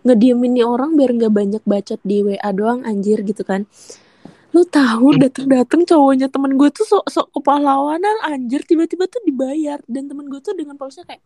[0.03, 3.65] ngediemin nih orang biar nggak banyak bacot di WA doang anjir gitu kan.
[4.53, 10.29] Lu tahu dateng-dateng cowoknya temen gue tuh sok-sok kepahlawanan anjir tiba-tiba tuh dibayar dan temen
[10.29, 11.23] gue tuh dengan polosnya kayak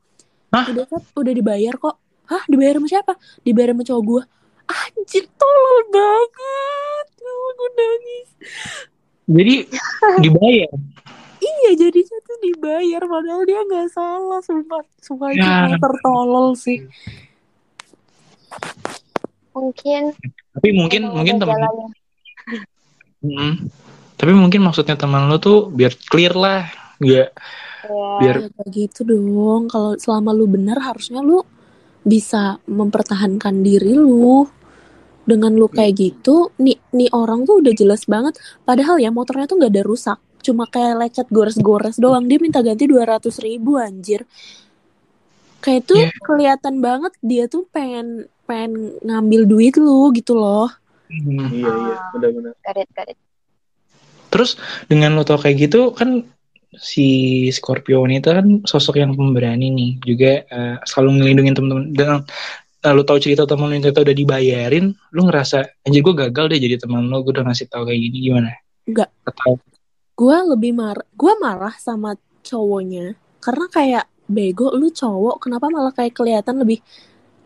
[0.47, 0.63] Hah?
[0.71, 1.99] udah Kak, udah dibayar kok.
[2.31, 3.13] Hah, dibayar sama siapa?
[3.43, 4.23] Dibayar sama cowok gue.
[4.67, 7.07] Anjir tolol banget.
[7.19, 8.29] Gue nangis.
[9.27, 9.55] Jadi
[10.23, 10.71] dibayar.
[11.37, 15.69] Iya jadinya tuh dibayar padahal dia nggak salah sumpah sumpah itu Ya.
[15.69, 16.83] hal tertolol sih
[19.53, 20.13] Mungkin.
[20.53, 21.57] Tapi mungkin mungkin teman.
[23.21, 23.53] Mm.
[24.17, 27.29] Tapi mungkin maksudnya teman lo tuh biar clear lah, nggak
[27.87, 28.17] Iya.
[28.19, 31.39] biar ya gitu dong kalau selama lu benar harusnya lu
[32.03, 34.43] bisa mempertahankan diri lu
[35.27, 38.39] dengan lu kayak gitu nih nih orang tuh udah jelas banget.
[38.63, 40.19] Padahal ya motornya tuh nggak ada rusak.
[40.39, 42.23] Cuma kayak lecet gores-gores doang.
[42.25, 44.23] Dia minta ganti 200 ribu anjir.
[45.59, 46.15] Kayak tuh Iya.
[46.23, 50.71] kelihatan banget dia tuh pengen pengen ngambil duit lu gitu loh.
[51.11, 51.51] Hmm.
[51.51, 52.55] Iya, iya, benar-benar.
[54.31, 54.55] Terus
[54.87, 56.23] dengan lo tau kayak gitu kan
[56.77, 61.85] si Scorpio wanita kan sosok yang pemberani nih, juga eh, selalu ngelindungin temen-temen.
[61.95, 62.23] Dan
[62.87, 66.45] eh, lo tau cerita temen lo yang ternyata udah dibayarin, lo ngerasa anjir gue gagal
[66.55, 68.55] deh jadi teman lo, gue udah ngasih tau kayak gini gimana?
[68.87, 69.11] Enggak.
[69.27, 69.59] Atau
[70.17, 76.17] gue lebih marah gue marah sama cowoknya karena kayak bego lu cowok kenapa malah kayak
[76.17, 76.81] kelihatan lebih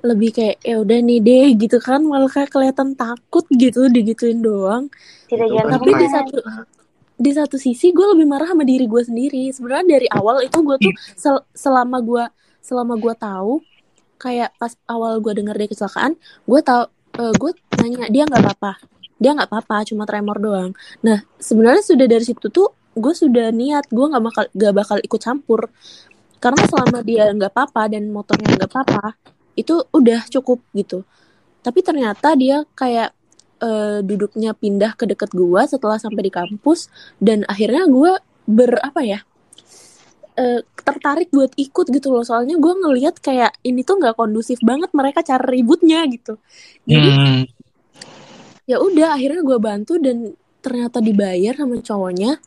[0.02, 4.88] lebih kayak ya udah nih deh gitu kan malah kayak kelihatan takut gitu digituin doang
[5.28, 6.38] Tidak jangan tapi di satu
[7.22, 10.78] di satu sisi gue lebih marah sama diri gue sendiri sebenarnya dari awal itu gue
[10.80, 12.24] tuh sel- selama gue
[12.64, 13.62] selama gue tahu
[14.22, 16.14] kayak pas awal gue dengar dia kecelakaan
[16.46, 18.80] gue tahu gue nanya dia nggak apa-apa?
[19.22, 20.72] Dia nggak apa-apa cuma tremor doang.
[21.04, 25.22] Nah sebenarnya sudah dari situ tuh gue sudah niat gue nggak bakal gak bakal ikut
[25.22, 25.62] campur.
[26.42, 29.18] Karena selama dia nggak apa-apa dan motornya nggak apa-apa
[29.54, 31.04] itu udah cukup gitu.
[31.62, 33.14] Tapi ternyata dia kayak
[33.62, 36.90] eh, duduknya pindah ke deket gua setelah sampai di kampus
[37.22, 38.18] dan akhirnya gua
[38.50, 39.20] ber apa ya
[40.38, 42.24] eh, tertarik buat ikut gitu loh.
[42.24, 46.38] Soalnya gua ngelihat kayak ini tuh nggak kondusif banget mereka cara ributnya gitu.
[46.88, 47.42] Jadi Hmm.
[48.70, 52.38] ya udah akhirnya gua bantu dan ternyata dibayar sama cowoknya.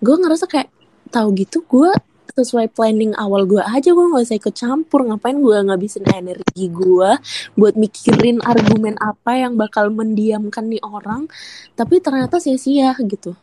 [0.00, 0.70] Gue ngerasa kayak
[1.10, 1.90] tahu gitu gue
[2.36, 5.02] sesuai planning awal gue aja gue nggak usah ikut campur.
[5.02, 7.10] Ngapain gue ngabisin energi gue
[7.58, 11.26] buat mikirin argumen apa yang bakal mendiamkan nih orang?
[11.74, 13.34] Tapi ternyata sia-sia gitu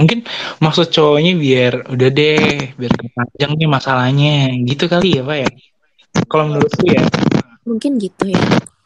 [0.00, 0.24] Mungkin
[0.64, 5.50] maksud cowoknya biar udah deh, biar panjang nih masalahnya, gitu kali ya pak ya?
[6.26, 7.04] Kalau menurutku ya,
[7.68, 8.40] mungkin gitu ya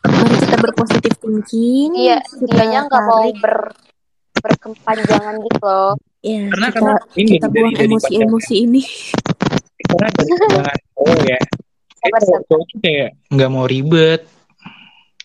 [0.04, 3.72] mari kita berpositif thinking Iya, dianya nggak mau ber
[4.44, 5.92] berkepanjangan gitu loh.
[6.24, 8.82] Ya, Karena kita karena ini kita dari buang emosi-emosi ini.
[9.84, 11.40] karena dari pandangan cowok ya.
[12.04, 14.22] Cowok, tuh kayak nggak mau ribet.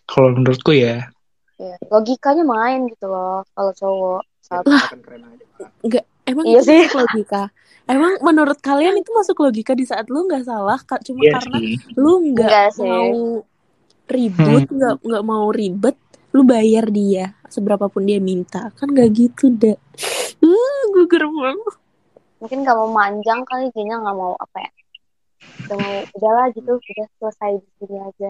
[0.08, 1.12] Kalau menurutku ya.
[1.60, 4.24] Ya, logikanya main gitu loh kalau cowok.
[4.50, 5.46] Saat Akan keren aja.
[5.80, 6.82] Enggak, emang Iya itu sih.
[6.84, 7.44] masuk logika.
[7.86, 11.58] Emang menurut kalian itu masuk logika di saat lu nggak salah, Kak, cuma Iya karena
[11.60, 11.74] sih.
[11.96, 13.14] lu nggak mau
[14.08, 14.76] ribut, Hmm.
[14.76, 15.98] nggak nggak mau ribet,
[16.32, 19.78] lu bayar dia seberapapun dia minta, kan nggak gitu deh.
[20.40, 21.76] Uh, gugur banget.
[22.38, 24.72] mungkin nggak mau manjang kali kayaknya nggak mau apa ya
[25.60, 28.30] udah mau udahlah gitu udah selesai di sini aja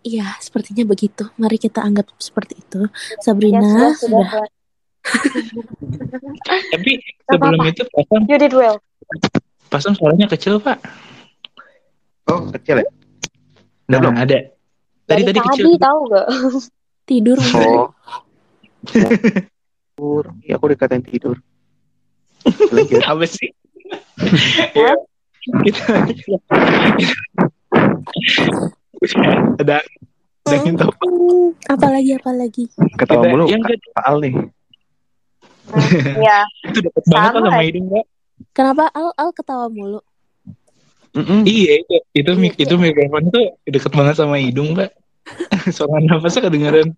[0.00, 1.24] Iya, sepertinya begitu.
[1.36, 2.84] Mari kita anggap seperti itu.
[2.84, 4.28] ya Sabrina sudah sudah, sudah.
[4.28, 4.48] sudah.
[6.72, 6.90] Tapi
[7.26, 8.76] sebelum itu pasang you did well
[9.70, 10.82] pasang suaranya kecil pak.
[12.26, 12.88] Oh, kecil ya?
[13.90, 14.14] Udah Nah, belum?
[14.18, 14.38] ada.
[15.06, 15.64] Tadi dari tadi kecil.
[15.66, 16.26] tadi tahu gak
[17.10, 17.88] Tidur Oh.
[18.90, 20.24] tidur.
[20.46, 21.36] Ya, aku dikatain tidur.
[22.70, 23.02] Lanjut.
[23.02, 23.50] Apa sih?
[24.74, 24.94] ya.
[25.64, 25.82] Kita
[29.60, 29.76] ada
[30.46, 30.92] ada yang tahu
[31.68, 32.64] apalagi apalagi.
[32.96, 33.44] Ketawa mulu.
[33.48, 34.34] yang Pak Al nih.
[36.26, 37.66] ya itu deket banget Sama sama aja.
[37.68, 38.04] hidung Pak.
[38.56, 40.00] Kenapa Al Al ketawa mulu?
[41.10, 41.42] Mm-mm.
[41.42, 44.90] Iya itu itu Iya, mik itu mikrofon itu deket banget sama hidung Pak.
[45.74, 46.88] Suara nafasnya kedengeran.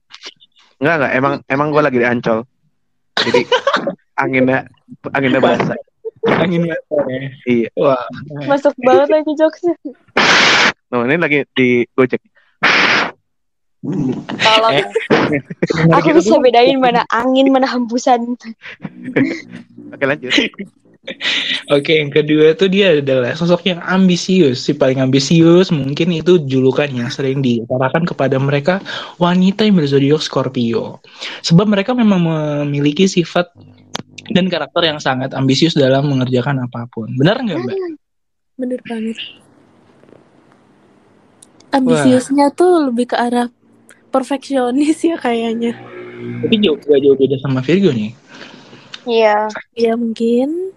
[0.80, 1.12] Enggak, enggak.
[1.16, 2.44] Emang emang gue lagi di Ancol.
[3.16, 3.40] Jadi
[4.16, 4.64] anginnya
[5.12, 5.78] anginnya basah.
[6.22, 7.20] Angin mata ya.
[7.50, 7.68] Iya.
[7.74, 7.98] Wah.
[8.46, 9.74] masuk banget lagi jokesnya
[10.92, 12.20] Nah, ini lagi di Gojek.
[14.38, 14.79] Tolong
[15.33, 15.40] Eh,
[15.90, 18.37] aku bisa bedain mana angin mana hembusan
[19.92, 20.33] Oke, lanjut.
[21.66, 26.87] Oke, yang kedua tuh dia adalah sosok yang ambisius, si paling ambisius mungkin itu julukan
[26.88, 28.79] yang sering diutarakan kepada mereka
[29.18, 31.03] wanita yang berzodiak Scorpio.
[31.42, 33.51] Sebab mereka memang memiliki sifat
[34.31, 37.11] dan karakter yang sangat ambisius dalam mengerjakan apa pun.
[37.18, 37.77] Benar nggak Mbak?
[38.62, 39.18] Bener banget.
[41.75, 43.51] Ambisiusnya tuh lebih ke arah
[44.12, 45.72] perfeksionis ya kayaknya.
[46.44, 48.12] Tapi jauh gak jauh beda sama Virgo nih.
[49.09, 50.70] iya Ya mungkin.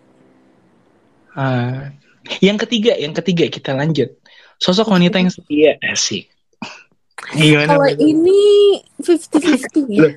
[1.36, 1.92] Ah,
[2.40, 4.16] yang ketiga, yang ketiga kita lanjut.
[4.58, 6.32] Sosok wanita yang setia, asik.
[7.36, 7.76] Gimana?
[7.76, 10.16] Kalau ini 50-50 ya.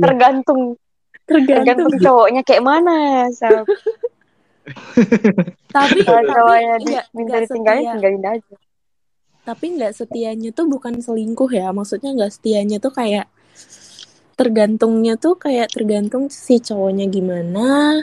[0.00, 0.80] Tergantung
[1.28, 1.28] Tergantung.
[1.28, 3.68] tergantung cowoknya kayak mana Sab.
[5.76, 8.54] Tapi kalau cowoknya minta ditinggalin tinggalin aja
[9.48, 11.72] Tapi nggak setianya tuh bukan selingkuh ya.
[11.72, 13.32] Maksudnya nggak setianya tuh kayak
[14.36, 17.96] tergantungnya tuh kayak tergantung si cowoknya gimana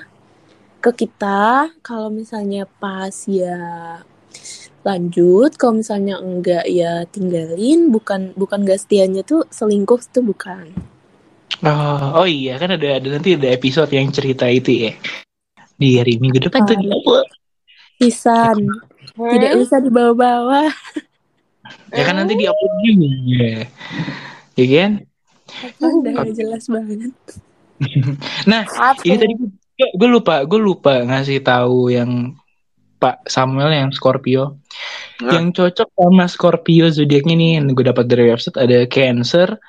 [0.82, 1.70] ke kita.
[1.86, 3.62] Kalau misalnya pas ya
[4.82, 7.94] lanjut, kalau misalnya enggak ya tinggalin.
[7.94, 10.74] Bukan bukan nggak setianya tuh selingkuh tuh bukan.
[11.62, 14.98] Oh, oh iya kan ada ada nanti ada episode yang cerita itu ya.
[15.78, 16.82] Di hari Minggu depan tuh Ah.
[16.82, 16.98] dia
[17.96, 18.60] Pisan,
[19.16, 20.68] tidak usah dibawa-bawa.
[21.94, 23.52] Ya kan nanti diupload juga.
[24.56, 24.92] Ya kan?
[25.82, 27.14] Udah jelas banget.
[28.48, 32.32] Nah, apa ini tadi gue, gue lupa, gue lupa ngasih tahu yang
[32.96, 34.64] Pak Samuel yang Scorpio.
[35.20, 35.36] Nah.
[35.36, 39.60] Yang cocok sama Scorpio zodiaknya nih yang gue dapat dari website ada Cancer,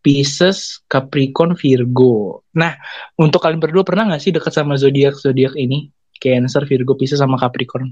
[0.00, 2.46] Pisces, Capricorn, Virgo.
[2.54, 2.78] Nah,
[3.18, 5.90] untuk kalian berdua pernah nggak sih dekat sama zodiak zodiak ini?
[6.20, 7.90] Cancer, Virgo, Pisces sama Capricorn.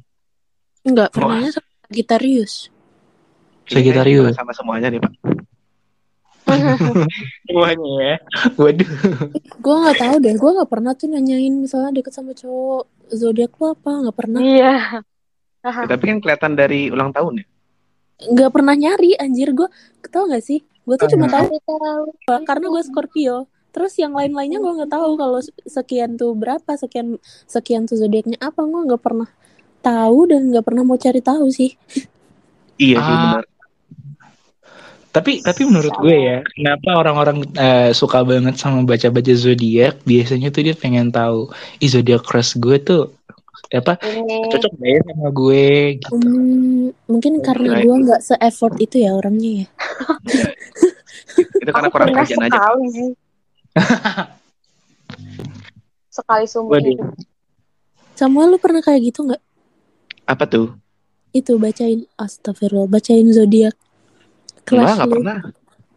[0.87, 2.71] Enggak, pernahnya sama Sagittarius.
[3.69, 4.35] Sagittarius.
[4.35, 5.13] Sama semuanya nih, Pak.
[7.45, 8.17] Semuanya ya.
[8.57, 8.89] Waduh.
[9.61, 13.67] Gue nggak tahu deh, gue nggak pernah tuh nanyain misalnya deket sama cowok zodiak lu
[13.69, 15.05] apa, nggak pernah, iya
[15.59, 17.47] Ya, tapi kan kelihatan dari ulang tahun ya.
[18.19, 19.69] nggak pernah nyari anjir gue,
[20.09, 20.65] tau gak sih?
[20.83, 21.61] Gue tuh cuma tahu
[22.43, 23.37] karena gue Scorpio.
[23.69, 28.65] Terus yang lain-lainnya gue nggak tahu kalau sekian tuh berapa, sekian sekian tuh zodiaknya apa,
[28.65, 29.29] gue nggak pernah
[29.79, 31.77] tahu dan nggak pernah mau cari tahu sih.
[32.77, 33.21] Iya sih Ah.
[33.37, 33.45] benar.
[35.19, 39.99] Tapi tapi menurut gue ya, kenapa orang-orang eh, suka banget sama baca-baca zodiak?
[40.07, 41.51] Biasanya tuh dia pengen tahu,
[41.83, 43.11] ih zodiak crush gue tuh
[43.69, 45.67] apa ini cocok gak ya sama gue?
[46.01, 46.15] Gitu.
[46.15, 47.85] Hmm, mungkin karena Kirain.
[47.85, 49.67] gue nggak se-effort itu ya orangnya ya.
[51.63, 52.59] Itu karena aku kurang pernah kajian aja.
[52.59, 53.11] sekali sih
[56.49, 57.09] sekali hidup
[58.19, 59.39] Samuel lu pernah kayak gitu nggak?
[60.27, 60.75] Apa tuh?
[61.31, 63.79] Itu bacain astagfirullah, bacain zodiak.
[64.69, 65.13] Enggak, Kelas enggak lu.
[65.17, 65.39] pernah.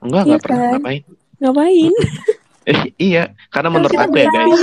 [0.02, 0.60] Enggak, Iya enggak pernah.
[0.60, 0.72] kan?
[0.74, 1.02] Ngapain?
[1.38, 1.94] Ngapain?
[2.62, 4.62] Eh, iya, karena menurut kita aku ya, guys,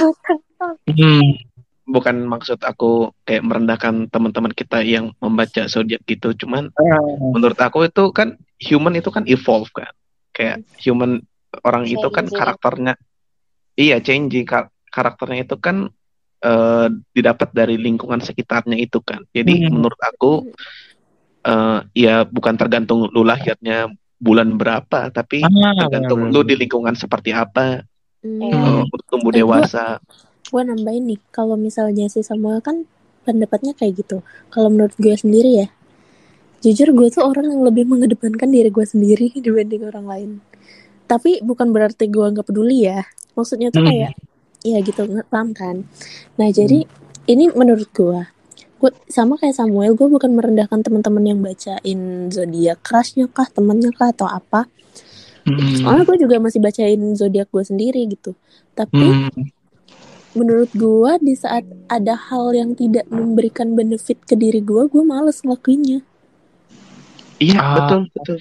[0.86, 1.34] Hmm.
[1.82, 6.70] bukan maksud aku kayak merendahkan teman-teman kita yang membaca zodiak gitu, cuman
[7.34, 9.90] menurut aku itu kan human itu kan evolve kan.
[10.30, 11.26] Kayak human
[11.58, 12.38] orang itu kan Changing.
[12.38, 12.94] karakternya
[13.74, 15.90] iya changing Kar- karakternya itu kan
[16.38, 19.26] eh, didapat dari lingkungan sekitarnya itu kan.
[19.34, 19.74] Jadi Hmm.
[19.74, 20.54] menurut aku
[21.42, 26.48] eh, ya bukan tergantung lu lahirnya bulan berapa, tapi Ah, tergantung benar, lu benar.
[26.48, 27.82] di lingkungan seperti apa
[28.18, 28.42] Hmm.
[28.42, 28.58] Iya.
[28.58, 30.02] eh, untuk tumbuh Eh, dewasa.
[30.44, 32.82] gue nambahin nih kalau misalnya si Samuel kan
[33.22, 35.68] pendapatnya kayak gitu kalau menurut gue sendiri ya
[36.58, 40.30] jujur gue tuh orang yang lebih mengedepankan diri gue sendiri dibanding orang lain
[41.04, 43.88] tapi bukan berarti gue nggak peduli ya maksudnya tuh Hmm.
[43.92, 44.12] kayak
[44.64, 45.76] ya gitu nggak paham kan
[46.34, 46.82] nah jadi
[47.28, 48.20] ini menurut gue
[48.78, 54.10] gue sama kayak Samuel gue bukan merendahkan teman-teman yang bacain zodiak crushnya kah temannya kah
[54.14, 54.66] atau apa
[55.48, 55.80] Hmm.
[55.80, 58.36] soalnya gue juga masih bacain zodiak gue sendiri gitu
[58.76, 59.48] tapi Hmm.
[60.36, 65.40] menurut gua di saat ada hal yang tidak memberikan benefit ke diri gua, gua males
[65.42, 66.04] ngelakuinnya.
[67.42, 67.74] Iya, Ah.
[67.74, 68.38] betul, betul.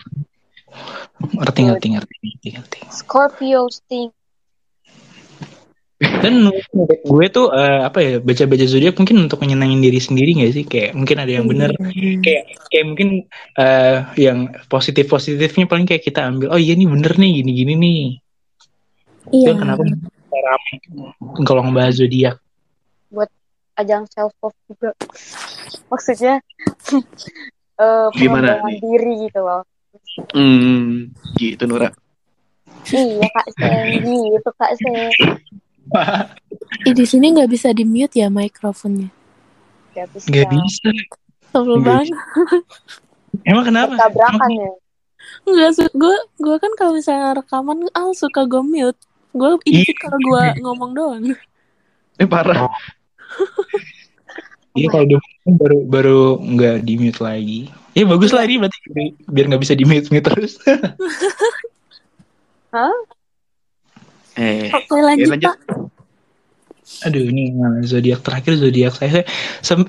[1.38, 2.80] Ngerti, ngerti, ngerti, ngerti, ngerti.
[2.92, 4.14] Scorpio sting.
[5.98, 10.54] Dan menurut gue tuh eh, apa ya baca-baca zodiak mungkin untuk menyenangin diri sendiri gak
[10.54, 10.64] sih?
[10.70, 11.74] Kayak mungkin ada yang bener
[12.22, 13.10] kayak kayak mungkin
[13.58, 17.74] eh, yang positif positifnya paling kayak kita ambil oh iya nih bener nih gini gini
[17.78, 18.04] nih
[19.28, 19.52] Iya.
[19.52, 19.84] itu kenapa
[20.32, 20.74] rame
[21.44, 22.40] kalau ngebahas zodiak
[23.78, 24.90] Ajang self love juga.
[25.94, 26.42] Maksudnya
[27.86, 29.62] eh Gimana diri gitu loh.
[30.34, 31.94] Hmm, gitu Nura.
[32.90, 35.14] Iya Kak Sen, gitu Kak Sen.
[36.84, 39.10] Ih, di sini nggak bisa di mute ya mikrofonnya.
[39.94, 40.28] Gak bisa.
[40.30, 40.90] nggak bisa
[41.50, 42.14] Tolong Nggak banget.
[43.44, 44.72] emang kenapa Tabrakan ya.
[45.44, 49.00] Enggak su gue gue kan kalau misalnya rekaman al suka gue mute.
[49.32, 49.84] Gue Iya.
[49.84, 51.24] edit kalau gue ngomong doang.
[52.18, 52.68] Ini parah.
[54.78, 55.20] iya kalau dia
[55.50, 58.78] baru baru nggak di mute lagi ya bagus lah ini berarti
[59.26, 60.62] biar nggak bisa di mute mute terus
[62.76, 62.94] Hah?
[64.38, 65.50] Eh, Oke lanjut, lanjut.
[65.50, 65.58] pak.
[67.04, 67.52] Aduh ini
[67.84, 69.22] zodiak terakhir zodiak saya,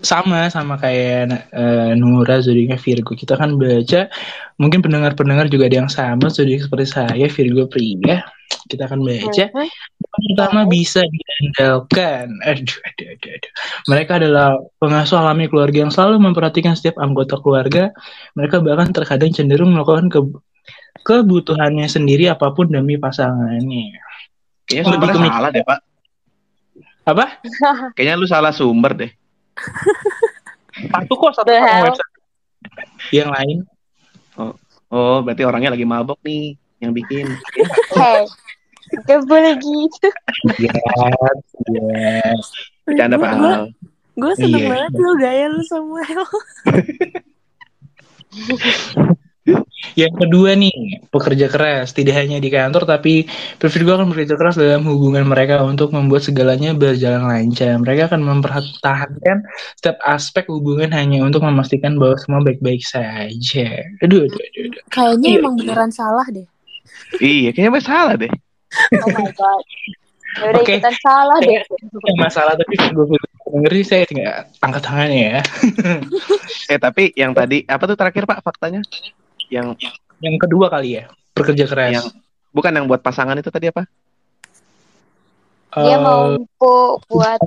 [0.02, 3.14] sama sama kayak eh, Nura zodiaknya Virgo.
[3.14, 4.10] Kita kan baca
[4.58, 8.26] mungkin pendengar-pendengar juga ada yang sama zodiak seperti saya Virgo pria.
[8.68, 12.34] Kita akan baca yang pertama bisa diandalkan.
[12.44, 13.52] Aduh, aduh, aduh, aduh.
[13.88, 17.94] Mereka adalah pengasuh alami keluarga yang selalu memperhatikan setiap anggota keluarga.
[18.36, 20.40] Mereka bahkan terkadang cenderung melakukan ke-
[21.06, 24.07] kebutuhannya sendiri apa pun demi pasangannya.
[24.68, 25.80] Kayaknya Lebih sumbernya ke- salah deh, Pak.
[27.02, 27.24] Apa?
[27.96, 29.10] Kayaknya lu salah sumber deh.
[30.92, 32.12] Satu kok satu website.
[33.10, 33.58] Yang lain
[34.88, 37.26] Oh, berarti orangnya lagi mabok nih yang bikin.
[39.04, 40.08] Gak boleh gitu.
[40.56, 40.72] Yes,
[41.68, 42.40] yes.
[42.84, 43.64] Bercanda, Pak Gue Al.
[44.16, 44.68] gue seneng Iya.
[44.70, 46.22] banget lo gaya lu Samuel.
[49.94, 51.90] Yang kedua nih, pekerja keras.
[51.94, 53.26] Tidak hanya di kantor, tapi
[53.58, 57.78] Virgo akan bekerja keras dalam hubungan mereka untuk membuat segalanya berjalan lancar.
[57.82, 63.68] Mereka akan mempertahankan setiap aspek hubungan hanya untuk memastikan bahwa semua baik-baik saja.
[64.04, 64.82] Aduh, aduh, aduh, aduh.
[64.90, 65.38] Kayaknya Iya.
[65.40, 66.46] emang beneran salah deh.
[67.18, 68.32] Iya, kayaknya salah deh.
[69.00, 69.64] Oh my god.
[70.38, 70.76] Yaudah Oke.
[70.76, 71.58] ikutan salah deh.
[72.20, 75.40] Masalah tapi Virgo Virgo denger sih saya tinggal angkat tangannya ya.
[76.68, 78.84] Eh, tapi yang tadi apa tuh terakhir, Pak, faktanya?
[79.48, 79.80] Yang
[80.18, 81.92] Yang kedua kali ya, pekerja keras.
[81.94, 82.06] yang
[82.50, 83.86] bukan yang buat pasangan itu tadi apa?
[85.70, 86.74] Dia Eh, mampu
[87.06, 87.38] buat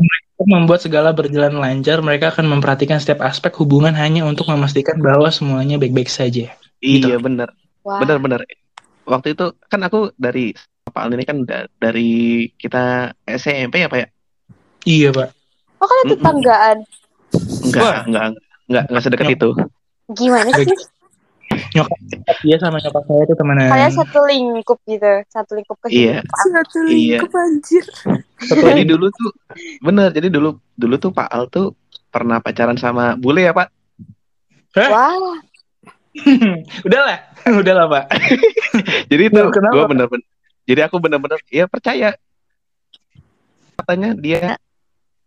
[0.41, 5.77] membuat segala berjalan lancar, mereka akan memperhatikan setiap aspek hubungan hanya untuk memastikan bahwa semuanya
[5.77, 6.49] baik-baik saja.
[6.79, 7.11] Gitu.
[7.11, 7.51] Iya, bener.
[7.83, 8.01] wah.
[8.01, 8.41] Bener-bener.
[9.05, 13.99] Waktu itu kan aku dari Pak Al ini kan da- dari kita SMP ya, Pak
[13.99, 14.07] ya?
[14.81, 15.29] Iya, Pak.
[15.77, 16.77] Oh kalian tetanggaan.
[17.61, 18.01] Enggak, Wah.
[18.05, 18.23] enggak,
[18.65, 19.49] enggak, enggak sedekat itu.
[20.11, 20.65] Gimana sih?
[21.51, 21.97] Nyokap
[22.41, 23.69] dia sama nyokap saya itu temenan.
[23.69, 26.21] Kalian satu lingkup gitu, satu lingkup Iya.
[26.23, 26.37] kehidupan.
[26.39, 27.17] Satu Iya.
[27.19, 27.85] lingkup anjir.
[28.41, 29.31] Jadi dulu tuh
[29.79, 31.75] bener, jadi dulu dulu tuh Pak Al tuh
[32.11, 33.67] pernah pacaran sama bule ya, Pak?
[34.75, 34.89] Hah?
[34.89, 35.37] Wah,
[36.87, 38.05] Udahlah, udahlah, Pak.
[39.11, 40.27] Jadi itu gue bener-bener
[40.61, 42.15] jadi aku bener-bener ya percaya
[43.75, 44.55] katanya dia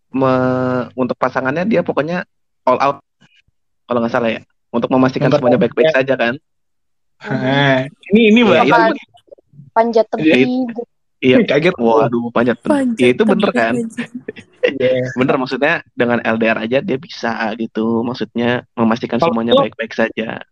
[0.08, 2.22] me- untuk pasangannya dia pokoknya
[2.64, 2.96] all out
[3.84, 4.40] kalau nggak salah ya
[4.74, 5.38] untuk memastikan Memperhatikan.
[5.38, 6.34] semuanya baik-baik saja kan
[7.24, 8.90] Nah, ini ini, Iya, itu Apa?
[9.72, 10.66] panjat tebing.
[11.18, 11.74] iya Kaget.
[11.78, 12.58] waduh Panjat
[12.94, 13.74] ya itu bener tebing, kan.
[14.74, 15.12] Iya.
[15.14, 20.42] bener maksudnya dengan LDR aja dia bisa gitu maksudnya memastikan semuanya itu- baik-baik saja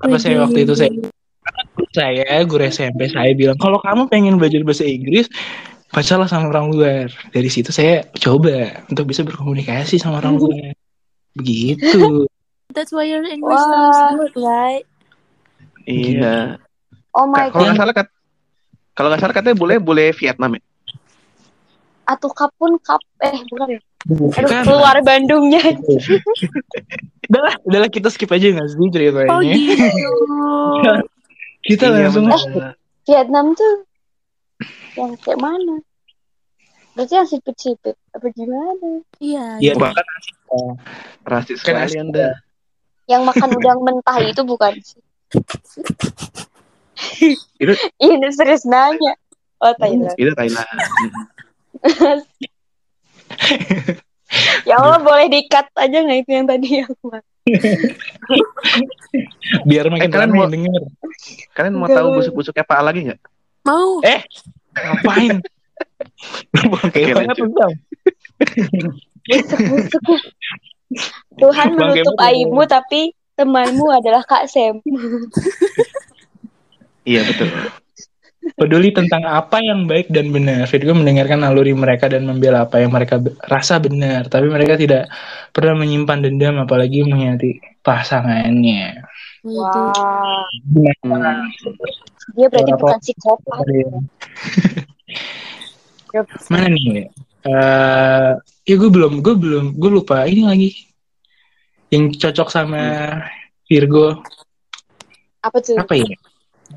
[0.00, 0.90] Apa saya waktu itu saya
[1.92, 5.28] saya guru SMP saya bilang kalau kamu pengen belajar bahasa Inggris
[5.86, 7.12] pacarlah sama orang luar.
[7.28, 10.72] Dari situ saya coba untuk bisa berkomunikasi sama orang luar.
[11.36, 12.24] Begitu.
[12.72, 13.68] That's why your English Wah.
[13.68, 14.84] sounds good, right?
[15.82, 16.56] iya
[17.10, 17.80] Oh my kalau nggak god.
[17.82, 18.08] salah kat
[18.92, 20.62] kalau nggak salah katanya bule bule Vietnam ya
[22.04, 23.80] atau kapun kap eh bukan ya
[24.36, 25.62] aduh keluar Bandungnya
[27.28, 29.30] Udah lah, udah lah kita skip aja nggak sih ceritanya?
[29.30, 29.72] Oh gitu.
[31.64, 32.74] Kita Iya, langsung bener.
[33.02, 33.74] Vietnam tuh
[34.94, 35.80] yang kayak mana
[36.92, 39.44] berarti yang sipit-sipit apa gimana Iya.
[39.58, 39.74] Iya, iya.
[39.74, 40.04] bahkan
[41.24, 41.98] rasis Kan sekali asli.
[41.98, 42.28] anda
[43.06, 45.00] yang makan udang mentah itu bukan sih
[47.56, 49.14] Itu- ini serius nanya
[49.58, 50.68] oh Thailand itu Thailand
[54.62, 57.06] ya Allah boleh di-cut aja nggak itu yang tadi aku
[59.64, 60.82] biar makin Eh, kalian mau- denger.
[61.52, 63.20] kalian mau tahu busuk-busuknya Pak lagi nggak
[63.62, 64.02] Mau.
[64.74, 65.38] Ngapain?
[66.50, 67.50] Bukan kayak Oke, banget lanjut.
[67.54, 67.72] Bang.
[71.40, 74.78] Tuhan menutup aibmu tapi temanmu adalah Kak Sem
[77.10, 77.48] iya betul
[78.58, 80.66] Peduli tentang apa yang baik dan benar.
[80.66, 85.06] Virgo mendengarkan naluri mereka dan membela apa yang mereka be- rasa benar, tapi mereka tidak
[85.54, 88.98] pernah menyimpan dendam apalagi mengkhianati pasangannya.
[89.42, 90.02] Gimana?
[91.02, 91.74] Hmm.
[92.38, 93.64] dia berarti Suara bukan psikopat
[96.46, 97.10] Mana nih?
[97.42, 100.70] Eh, ya gue belum, gue belum, gue lupa ini lagi.
[101.90, 102.82] Yang cocok sama
[103.66, 104.22] Virgo
[105.42, 106.06] apa tuh apa ya?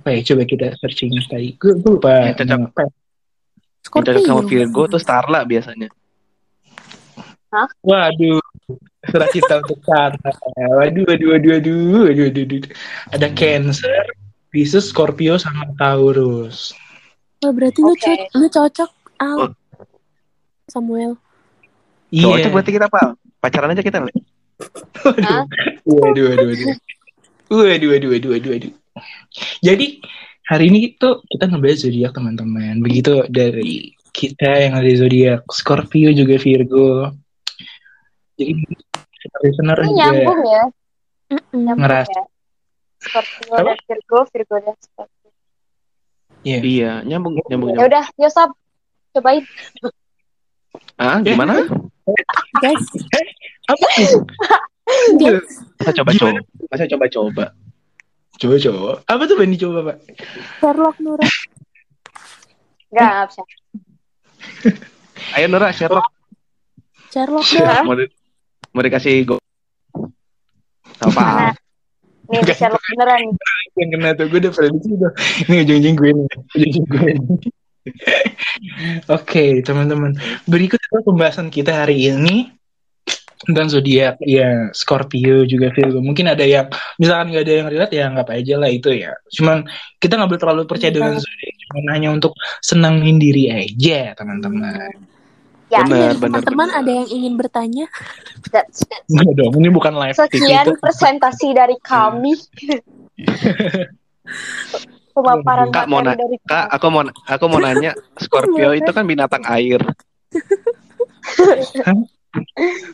[0.02, 0.20] Apa ya?
[0.26, 1.54] Coba kita searching tadi.
[1.56, 2.34] Gue gue lupa.
[2.34, 2.60] Yang cocok.
[2.66, 2.82] apa.
[2.82, 2.92] Yang
[3.94, 4.26] cocok Scorpio.
[4.26, 5.90] sama Virgo tuh Starla biasanya
[7.86, 8.44] Waduh,
[9.08, 10.36] surat cinta untuk Sarah.
[10.76, 12.72] Waduh, waduh, waduh, waduh, waduh, waduh, waduh.
[13.16, 14.04] Ada Cancer,
[14.52, 16.76] Pisces, Scorpio, sama Taurus.
[17.48, 18.04] Oh, berarti lu, Oke.
[18.04, 18.92] co- lu cocok
[19.24, 19.38] Al.
[19.40, 19.50] Oh.
[20.68, 21.18] Samuel.
[22.10, 22.50] cocok Iya.
[22.50, 23.06] berarti kita Pak
[23.40, 25.46] pacaran aja kita Waduh,
[25.86, 26.78] waduh, waduh, waduh.
[27.46, 28.74] Waduh, waduh, waduh, waduh, waduh.
[29.60, 30.00] Jadi,
[30.48, 32.80] hari ini tuh kita ngebahas zodiak teman-teman.
[32.80, 37.12] Begitu dari kita yang ada zodiak Scorpio juga Virgo.
[38.40, 38.54] Jadi,
[39.44, 40.64] listener juga nyambung ya
[41.52, 42.24] nyambung Ngeras- ya
[43.02, 43.74] Scorpio Apa?
[43.74, 45.30] dan Virgo Virgo dan Scorpio
[46.46, 46.60] Iya.
[46.62, 48.54] iya nyambung nyambung ya udah Yosap
[49.12, 49.44] cobain
[50.98, 51.66] ah gimana
[52.56, 52.84] Guys,
[53.66, 53.88] Apa?
[55.76, 56.40] masa coba coba
[56.70, 57.46] masa coba coba
[58.36, 58.92] Coba coba.
[59.06, 59.98] Apa tuh Bani coba pak?
[60.60, 61.24] Sherlock Nura.
[62.88, 63.42] nggak bisa
[65.36, 66.08] ayo Nora Sherlock
[67.10, 67.48] Sherlock.
[67.58, 67.82] Hah?
[67.82, 68.12] mau, di-
[68.72, 69.36] mau dikasih go
[70.96, 71.52] apa Mana?
[72.30, 73.36] nih Sherlock beneran nih.
[73.76, 75.12] yang kena tuh gue udah prediksi tuh
[75.44, 76.26] ini ujung-ujung gue nih
[76.56, 77.20] ujung-ujung gue nih.
[79.16, 80.18] Oke teman-teman.
[80.50, 82.50] Berikut adalah pembahasan kita hari ini
[83.46, 84.18] tentang zodiak.
[84.26, 86.02] Ya Scorpio juga Virgo.
[86.02, 86.66] Mungkin ada yang
[86.98, 89.14] misalkan nggak ada yang relate ya anggap aja lah itu ya.
[89.30, 89.66] Cuman
[90.02, 90.98] kita nggak boleh terlalu percaya Iya.
[90.98, 91.56] dengan zodiak.
[91.66, 95.06] Cuman hanya untuk senangin diri aja teman-teman.
[95.66, 96.42] Ya benar benar.
[96.46, 96.82] Teman-teman benar.
[96.82, 97.86] ada yang ingin bertanya?
[99.10, 102.38] Enggak dong ini bukan live sekian itu presentasi dari kami
[105.16, 109.44] pemaparan Kak, mau na- dari Kak, aku mau aku mau nanya, Scorpio itu kan binatang
[109.48, 109.80] air.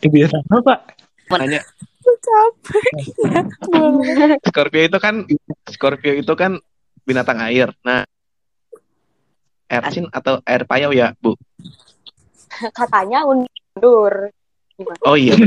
[0.05, 0.75] kebiasaan apa
[1.33, 1.63] Mau nanya,
[2.05, 2.83] Capek.
[4.51, 5.25] Scorpio itu kan
[5.65, 6.61] Scorpio itu kan
[7.07, 7.73] binatang air.
[7.81, 8.05] Nah,
[9.71, 11.33] air asin atau air payau ya, Bu?
[12.75, 14.29] katanya undur
[15.07, 15.37] Oh iya,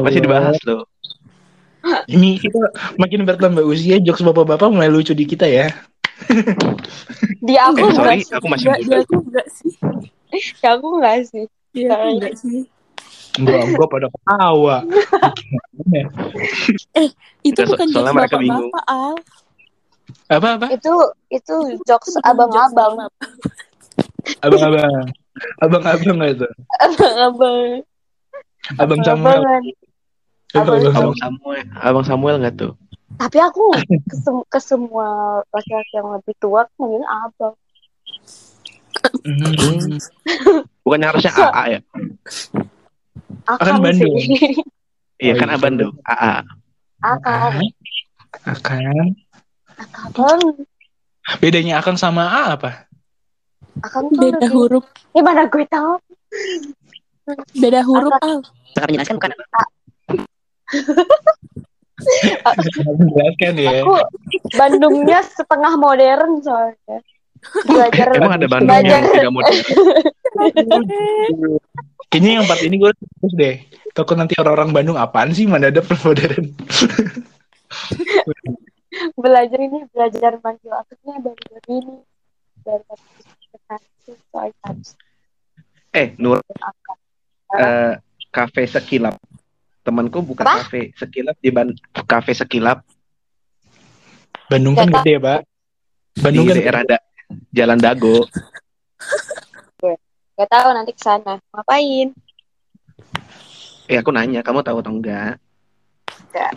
[0.00, 0.88] masih dibahas loh.
[2.04, 2.58] Ini kita
[2.94, 5.66] makin bertambah usia, jokes bapak-bapak mulai lucu di kita ya.
[7.38, 8.86] di aku Eh, enggak sorry, sih aku masih Enggak, muda.
[8.86, 9.72] dia aku enggak sih.
[10.30, 12.58] di aku enggak sih Dia aku enggak sih.
[13.32, 14.76] Enggak, gua pada ketawa.
[17.42, 18.70] Itu So- bukan soalnya jokes mereka bingung.
[18.70, 19.14] bapak-bapak, Al.
[20.28, 20.66] Apa-apa?
[20.70, 20.92] itu
[21.28, 23.08] itu jokes Itu abang-abang jokes
[24.40, 25.04] Abang-abang.
[25.58, 26.52] Abang-abang nggak tuh?
[26.78, 27.82] abang-abang
[28.78, 29.64] Abang abangan Abang
[30.54, 31.64] Abang- Abang Samuel.
[31.74, 32.72] Abang Samuel nggak tuh?
[33.12, 35.06] tapi aku ke, sem- ke semua
[35.48, 37.54] laki-laki yang lebih tua aku manggil abang
[39.20, 39.98] Hmm.
[40.80, 41.80] Bukannya harusnya So- AA ya?
[43.44, 44.14] akang Bandung.
[45.18, 45.56] Iya Oh, kan iya.
[45.56, 46.32] Aban tuh, AA.
[47.00, 47.54] akang
[48.42, 49.06] Akan.
[49.78, 50.40] akang
[51.36, 52.86] Bedanya akan sama A apa?
[53.78, 54.84] akang tuh Beda lebih huruf.
[55.10, 55.92] ya mana gue tahu
[57.52, 58.40] Beda huruf, Al.
[58.72, 59.30] Sangat menjelaskan bukan?
[62.98, 63.70] Menjelaskan ya.
[63.84, 63.94] aku
[64.58, 66.98] Bandungnya setengah modern soalnya
[67.66, 69.58] belajar Emang ada Bandung belajar yang tidak modern?
[72.12, 73.56] Kayaknya yang part ini gue terus deh.
[73.92, 76.54] Takut nanti orang-orang Bandung apaan sih mana ada modern.
[79.16, 81.42] belajar ini belajar manggil akunya dari
[81.72, 81.96] ini
[82.60, 82.84] dari
[84.04, 84.92] itu soalnya harus
[85.92, 86.96] Eh, Nur, akal.
[87.52, 87.92] eh,
[88.32, 89.20] kafe sekilap.
[89.82, 90.62] Temanku buka Apa?
[90.62, 91.68] kafe sekilap di ban
[92.06, 92.86] kafe sekilap
[94.46, 95.40] Bandung kan gede ya, Pak.
[96.20, 97.06] Bandung di kan daerah da-
[97.56, 98.28] Jalan Dago.
[100.36, 101.40] Gak tahu nanti ke sana.
[101.56, 102.12] Ngapain?
[103.88, 105.40] Eh, aku nanya, kamu tahu atau enggak?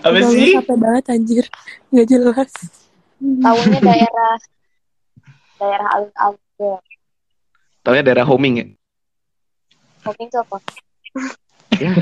[0.00, 0.56] apa Udah, sih?
[0.56, 1.44] capek banget anjir.
[1.92, 2.52] Nggak jelas.
[3.20, 4.34] Tahunya daerah
[5.60, 6.80] daerah alun-alun.
[7.84, 8.66] Taunya daerah homing ya?
[10.08, 10.56] Mungkin itu apa?
[11.78, 11.92] Ya,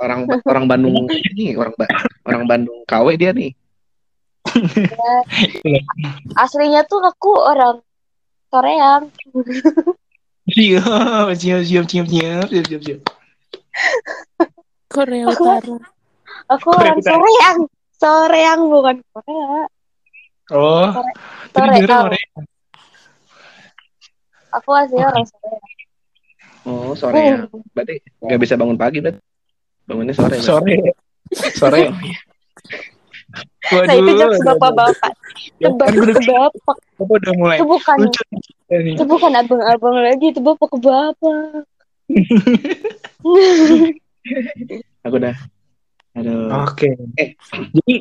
[0.00, 1.92] orang orang Bandung ini orang Ba-
[2.26, 3.52] orang Bandung KW dia nih.
[6.42, 7.78] Aslinya tuh aku orang
[8.50, 9.04] Korea.
[10.44, 13.00] Siap, siap, siap, siap, siap, siap, siap, siap.
[14.92, 15.76] Korea Utara.
[16.52, 17.02] Aku Korea orang.
[17.02, 17.58] Soreang.
[17.98, 19.66] Soreang bukan Korea.
[20.52, 20.92] Oh,
[21.50, 22.04] Sore, tahu.
[22.12, 22.28] Korea.
[24.54, 25.73] Aku aslinya orang Soreang.
[26.64, 27.36] Oh, sore ya.
[27.72, 29.20] Berarti nggak bisa bangun pagi berarti.
[29.84, 30.36] Bangunnya sore.
[30.40, 30.76] Sore.
[31.52, 31.80] Sore.
[33.64, 33.88] Waduh.
[33.88, 35.12] Nah itu jokes bapak-bapak.
[35.58, 36.14] Itu kan gue
[37.18, 38.94] udah, mulai Itu bukan lucu nih.
[38.94, 41.66] itu bukan abang-abang lagi, itu bapak-bapak.
[45.04, 45.34] Aku udah.
[46.14, 46.46] Aduh.
[46.62, 46.94] Oke.
[47.18, 47.34] Eh.
[47.74, 47.94] Jadi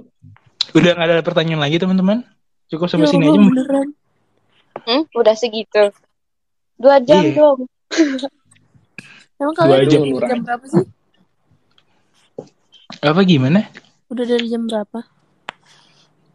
[0.78, 2.22] udah nggak ada pertanyaan lagi teman-teman.
[2.70, 3.40] Cukup sampai Ya sini aja.
[3.42, 3.88] beneran.
[4.86, 5.90] Hmm, udah segitu.
[6.78, 7.34] Dua jam Iya.
[7.36, 7.60] dong.
[9.42, 10.86] Emang kalian jam, jam berapa sih?
[13.04, 13.68] Apa gimana?
[14.08, 15.00] Udah dari jam berapa?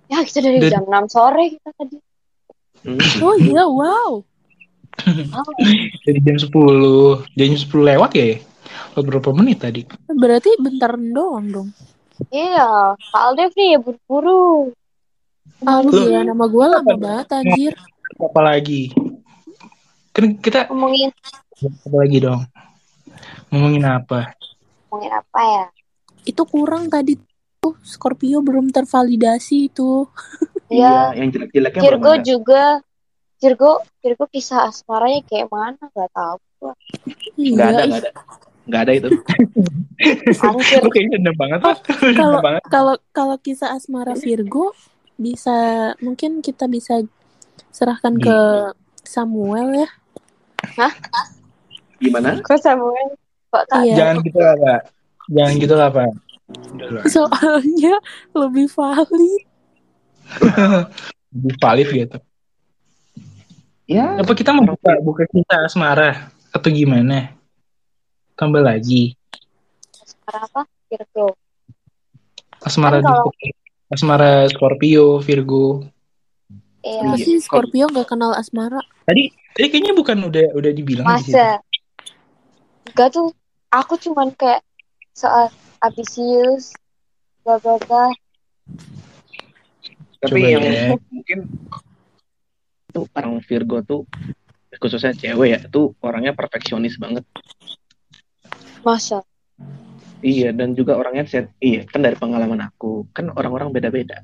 [0.08, 1.96] Ya kita dari Dan- jam 6 sore kita tadi.
[2.84, 3.00] Hmm.
[3.20, 4.10] Oh iya, wow.
[5.06, 5.52] Oh,
[6.06, 6.50] Dari jam 10.
[7.38, 8.38] Jam 10 lewat ya?
[8.94, 9.82] Lewat berapa menit tadi?
[10.10, 11.68] Berarti bentar doang dong.
[12.34, 14.74] iya, Kak Aldev nih ya buru-buru.
[15.62, 17.74] Ah, gila nama gue lama banget anjir.
[18.18, 18.90] Apa lagi?
[20.10, 21.14] Kan kita Ngomongin
[21.62, 22.42] apa lagi dong?
[23.48, 24.36] Ngomongin apa?
[24.88, 25.66] ngomongin apa ya?
[26.24, 27.16] Itu kurang tadi
[27.60, 30.04] tuh Scorpio belum tervalidasi itu.
[30.68, 32.64] Iya, Iya, yang jelek-jeleknya Virgo juga.
[33.40, 35.80] Virgo, Virgo kisah asmaranya kayak mana?
[35.80, 36.36] Gak tahu.
[36.60, 36.76] gua.
[37.40, 37.56] Iya.
[37.56, 38.10] Nggak ada, nggak ada.
[38.68, 39.08] Nggak ada itu.
[40.84, 41.76] Lu kayaknya dendam banget lah.
[42.12, 42.38] Kalau
[42.68, 44.76] kalau kalau kisah asmara Virgo
[45.16, 45.56] bisa
[46.04, 47.00] mungkin kita bisa
[47.72, 48.36] serahkan ke
[49.08, 49.88] Samuel ya.
[51.96, 52.44] Gimana?
[52.44, 53.16] Kok Samuel?
[53.58, 53.80] Kok tak?
[53.82, 53.94] Iya.
[53.98, 54.80] Jangan gitu lah, Pak.
[55.28, 56.10] Jangan gitu lah, Pak.
[57.10, 57.94] Soalnya
[58.32, 59.42] lebih valid.
[61.28, 62.18] Lebih valid gitu.
[63.84, 66.28] Ya, Apa kita mau buka, buka cinta asmara?
[66.52, 67.32] Atau gimana?
[68.32, 69.16] Tambah lagi.
[69.98, 70.62] Asmara apa?
[70.86, 71.26] Virgo.
[72.60, 73.48] Asmara Kan kalau- di
[73.88, 75.88] Asmara Scorpio, Virgo.
[76.84, 77.08] Iya.
[77.08, 78.78] Apa sih Scorpio nggak kenal asmara?
[79.04, 81.32] Tadi tadi kayaknya bukan udah udah dibilang di.
[81.32, 81.58] Masa?
[82.84, 83.32] Enggak tuh.
[83.68, 84.64] Aku cuman kayak
[85.12, 85.52] soal
[85.84, 86.72] ambisius,
[87.44, 88.08] bla bla bla.
[90.18, 90.86] tapi Coba yang ya.
[91.14, 91.38] mungkin
[92.90, 94.02] tuh orang Virgo tuh
[94.82, 97.22] khususnya cewek ya tuh orangnya perfeksionis banget.
[98.82, 99.22] Masa?
[100.18, 101.54] Iya dan juga orangnya set.
[101.62, 104.18] Iya kan dari pengalaman aku kan orang-orang beda-beda.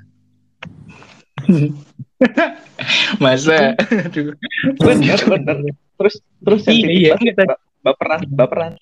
[3.22, 3.76] Masa?
[4.80, 5.56] Bener bener.
[5.94, 7.14] Terus terus Iya, iya.
[7.84, 8.72] baperan baperan.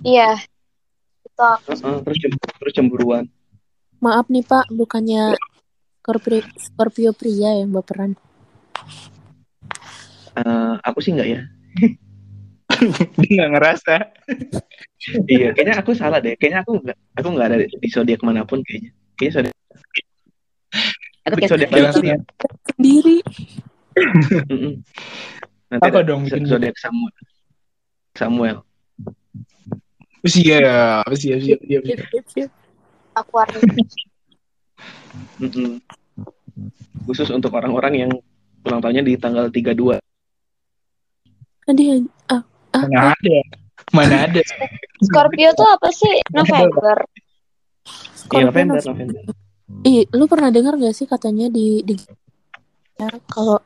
[0.00, 0.40] Iya.
[1.20, 1.68] Itu aku.
[1.76, 3.24] Heeh, terus cem- terus cemburuan.
[4.00, 5.36] Maaf nih Pak, bukannya
[6.02, 8.16] Scorpio, Scorpio pria yang baperan.
[10.32, 11.40] Eh, aku sih nggak ya.
[13.20, 13.94] Nggak ngerasa.
[15.28, 16.34] iya kayaknya aku salah deh.
[16.40, 18.90] Kayaknya aku nggak aku nggak ada di zodiak mana pun kayaknya.
[19.14, 19.56] Kayaknya zodiak.
[21.22, 21.92] Aku di zodiak ya.
[22.74, 23.22] Sendiri.
[25.70, 27.14] Nanti Apa dong bikin zodiak Samuel.
[28.18, 28.56] Samuel.
[30.22, 31.82] Siap, siap, siap, siap.
[32.30, 32.50] siap.
[33.12, 33.62] Aquarius.
[35.42, 35.82] Mm-mm.
[37.04, 38.10] Khusus untuk orang-orang yang
[38.62, 39.98] ulang tahunnya di tanggal 32.
[41.70, 42.42] Aduh, ah,
[42.74, 43.38] ah, Mana ada?
[43.90, 44.40] Mana ada?
[45.02, 46.22] Scorpio tuh apa sih?
[46.30, 46.96] November.
[47.02, 49.22] Iya, Scorpio November, Nov- November.
[49.82, 51.98] Ih, lu pernah dengar gak sih katanya di di
[53.26, 53.58] kalau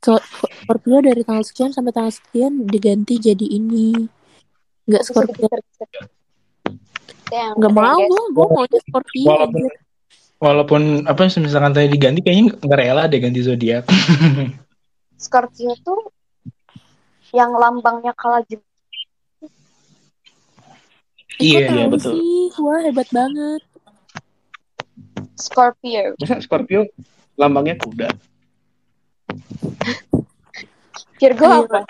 [0.00, 0.24] so-
[0.64, 4.08] Scorpio dari tanggal sekian sampai tanggal sekian diganti jadi ini.
[4.88, 5.48] Enggak Scorpio.
[7.28, 9.28] Yang Enggak mau gue, gue maunya Scorpio.
[9.28, 9.62] Walaupun
[10.38, 13.84] walaupun apa misalkan tadi diganti kayaknya nggak rela deh ganti zodiak.
[15.22, 16.08] Scorpio tuh
[17.36, 18.64] yang lambangnya kalah juga.
[21.38, 22.12] Iya, Kok iya tahu betul.
[22.18, 22.44] sih?
[22.58, 23.62] Wah, hebat banget.
[25.38, 26.18] Scorpio.
[26.18, 26.82] Masa Scorpio
[27.38, 28.10] lambangnya kuda?
[31.18, 31.82] Virgo apa?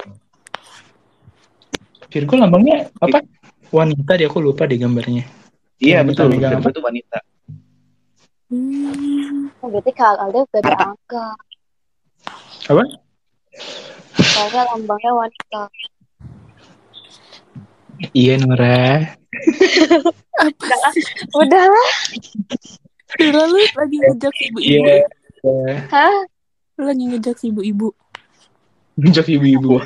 [2.09, 3.21] Virgo lambangnya apa?
[3.69, 5.25] Wanita deh aku lupa deh gambarnya.
[5.79, 6.73] Iya Wanita betul, megang Virgo apa?
[6.73, 7.19] itu wanita.
[8.49, 9.53] Hmm.
[9.61, 11.27] Oh, berarti Kak Alda udah ada angka.
[12.73, 12.85] Apa?
[14.17, 15.63] Soalnya lambangnya wanita.
[18.15, 19.05] Iya Nora.
[21.35, 21.91] Udah lah.
[23.19, 24.87] Kira lu lagi ngejak ibu-ibu.
[24.87, 24.97] Iya.
[25.93, 26.17] Hah?
[26.79, 27.89] Lu lagi ngejak ibu-ibu.
[28.97, 29.83] Ngejak ibu-ibu.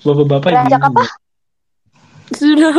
[0.00, 1.04] Bapak-bapak Ngajak ibu-ibu.
[2.30, 2.74] Sudah.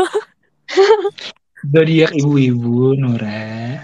[1.62, 3.78] Zodiak ibu-ibu Nora.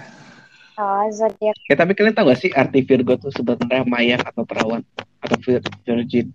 [0.78, 1.54] Oh, zodiak.
[1.66, 4.82] Ya tapi kalian tahu gak sih arti Virgo itu sebenarnya mayang atau perawan
[5.18, 6.30] atau vir- virgin?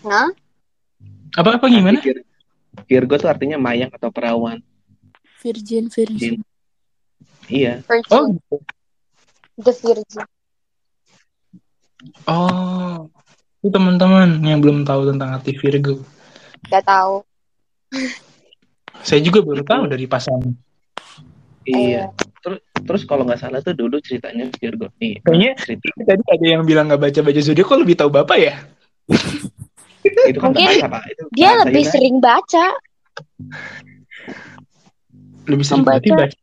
[0.00, 0.32] Nah,
[1.36, 2.00] Apa-apa gimana?
[2.00, 2.26] Arti Vir-
[2.88, 4.60] Virgo tuh artinya mayang atau perawan.
[5.38, 6.40] Virgin, virgin.
[7.46, 7.84] Iya.
[7.84, 8.40] Virgin.
[8.48, 8.60] Oh.
[9.60, 10.24] The Virgin.
[12.26, 13.08] oh.
[13.68, 16.00] Itu teman-teman yang belum tahu tentang arti Virgo.
[16.72, 17.20] Gak tahu.
[19.04, 20.56] Saya juga baru tahu dari pasangan.
[21.68, 22.08] Iya.
[22.40, 25.20] Terus terus kalau nggak salah tuh dulu ceritanya Virgo nih.
[25.20, 28.56] Kayaknya cerita tadi ada yang bilang nggak baca-baca zodiak kok lebih tahu bapak ya?
[30.32, 31.02] itu kan Mungkin Pak.
[31.12, 32.66] Itu Dia bahasa lebih sering baca.
[35.44, 35.92] Lebih sering Membaca.
[35.92, 36.38] berarti baca.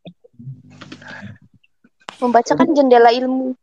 [2.22, 3.58] Membacakan jendela ilmu.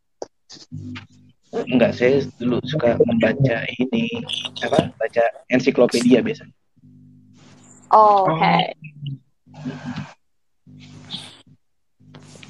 [1.54, 4.10] Enggak, saya dulu suka membaca ini
[4.58, 4.90] apa?
[4.98, 6.44] Baca ensiklopedia biasa.
[7.94, 8.42] Oh, Oke.
[8.42, 8.62] Oh.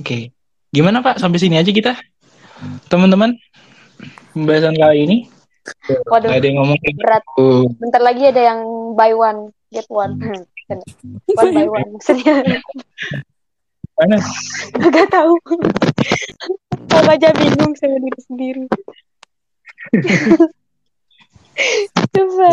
[0.00, 0.18] Oke.
[0.72, 1.20] Gimana Pak?
[1.20, 1.92] Sampai sini aja kita.
[2.88, 3.36] Teman-teman,
[4.32, 5.18] pembahasan kali ini
[6.08, 7.24] Waduh, ada yang ngomong berat.
[7.24, 7.72] gitu.
[7.80, 8.60] Bentar lagi ada yang
[8.96, 10.16] buy one get one.
[10.64, 12.40] Hmm, one by one maksudnya.
[13.94, 14.18] Mana?
[14.94, 15.38] Gak tahu.
[16.94, 18.64] Aku aja bingung sama diri sendiri.
[22.14, 22.50] Coba.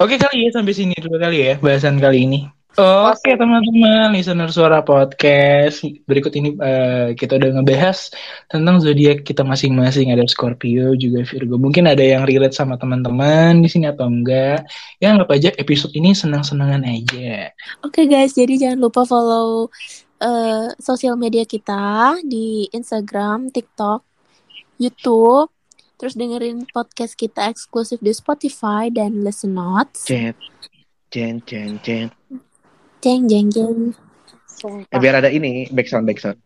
[0.00, 2.59] Oke kali ya sampai sini dulu kali ya bahasan kali ini.
[2.78, 5.82] Oke teman-teman, listener suara podcast.
[6.06, 8.14] Berikut ini eh, kita udah ngebahas
[8.46, 10.14] tentang zodiak kita masing-masing.
[10.14, 11.58] Ada Scorpio, juga Virgo.
[11.58, 14.70] Mungkin ada yang relate sama teman-teman di sini atau enggak.
[15.02, 17.50] Ya anggap aja episode ini senang-senangan aja.
[17.82, 19.66] Oke guys, jadi jangan lupa follow
[20.22, 24.06] eh, sosial media kita di Instagram, TikTok,
[24.78, 25.50] YouTube.
[25.98, 30.06] Terus dengerin podcast kita eksklusif di Spotify dan Listen Notes.
[30.06, 30.38] Cet,
[31.10, 32.08] cen, cen, cen.
[33.00, 33.78] Jeng jeng jeng.
[34.46, 34.92] Sumpah.
[34.92, 36.36] Eh, biar ada ini backsound backsound.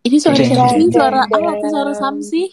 [0.00, 0.78] Ini suara Jeng, siapa sih?
[0.80, 1.44] jeng, Suara jeng.
[1.44, 1.68] apa?
[1.68, 2.46] Suara Sam sih?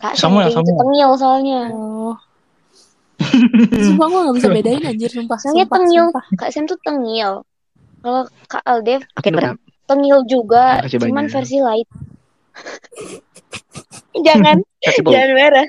[0.00, 0.78] Kak Samuel, Samuel.
[0.78, 1.60] tengil soalnya.
[1.70, 2.16] Oh.
[3.68, 5.36] Sumpah gue gak bisa bedain anjir sumpah.
[5.36, 6.04] Soalnya sumpah, tengil.
[6.08, 6.24] sumpah.
[6.40, 7.32] Kak Sam tuh tengil.
[8.00, 9.28] Kalau Kak Aldev Oke,
[9.84, 11.34] tengil juga, cuman banyak.
[11.34, 11.88] versi light.
[14.26, 15.66] jangan, jangan merah.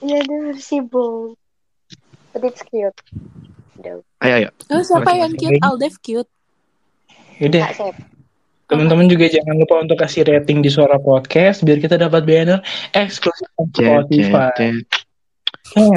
[0.00, 1.36] Iya, ada versi bold.
[2.32, 2.96] But it's cute.
[3.80, 4.48] Udah, Ayo ayo.
[4.68, 5.56] Oh, siapa yang cute?
[5.64, 6.28] Aldev cute.
[7.40, 7.72] Yaudah,
[8.68, 12.60] teman-teman juga jangan lupa untuk kasih rating di suara podcast biar kita dapat banner
[12.92, 14.84] eksklusif Spotify.
[15.80, 15.88] Eh,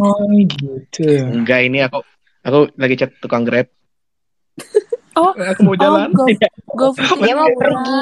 [0.00, 1.04] Oh, gitu.
[1.28, 2.00] Enggak ini aku
[2.42, 3.66] aku lagi chat tukang grab.
[5.12, 6.08] Oh, Aku mau jalan.
[6.16, 6.32] Oh, go,
[6.72, 7.60] go footin Dia mau Nura.
[7.60, 8.00] pergi.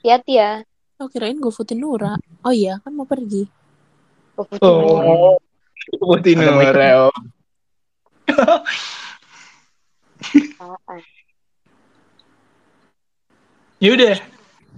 [0.00, 0.64] Hati-hati ya.
[0.96, 2.16] Oh kirain go footin Nura.
[2.40, 3.44] Oh iya kan mau pergi.
[4.40, 4.48] Oh.
[4.56, 5.36] Nora.
[10.56, 11.04] Apaan?
[13.84, 14.16] Yaudah,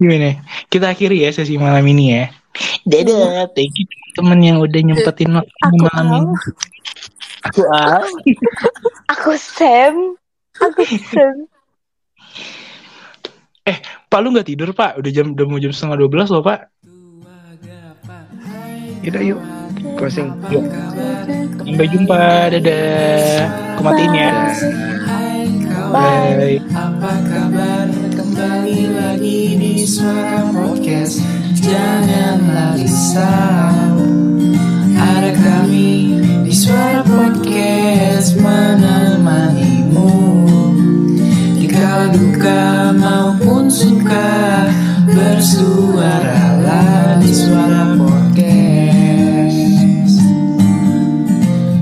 [0.03, 0.43] gimana?
[0.67, 2.27] Kita akhiri ya sesi malam ini ya.
[2.85, 3.87] Dadah, thank you
[4.19, 5.47] teman yang udah nyempetin malam
[6.11, 6.19] Al.
[6.21, 6.35] ini.
[7.49, 8.05] Aku Al.
[9.09, 10.17] Aku Sam.
[10.61, 11.49] Aku Sam.
[14.11, 14.99] Pak lu nggak tidur Pak?
[14.99, 16.67] Udah jam udah mau jam setengah dua belas loh Pak.
[19.07, 19.41] Yaudah yuk.
[19.97, 20.35] Closing.
[20.53, 20.67] Yuk.
[21.65, 23.47] Sampai jumpa, dadah.
[23.79, 24.31] Aku matiin ya.
[25.95, 26.61] Bye.
[26.75, 27.87] Apa kabar?
[28.13, 31.23] Kembali lagi di Suara Podcast
[31.57, 33.99] Janganlah risau
[35.29, 36.17] Kami
[36.49, 40.09] di Suara Podcast Menemanimu.
[41.61, 44.65] Jika duka maupun suka
[45.13, 46.49] Bersuaralah
[47.21, 49.61] di Suara Podcast.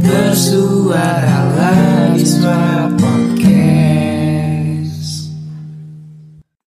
[0.03, 1.79] Bersuaralah
[2.19, 3.18] di Suara Podcast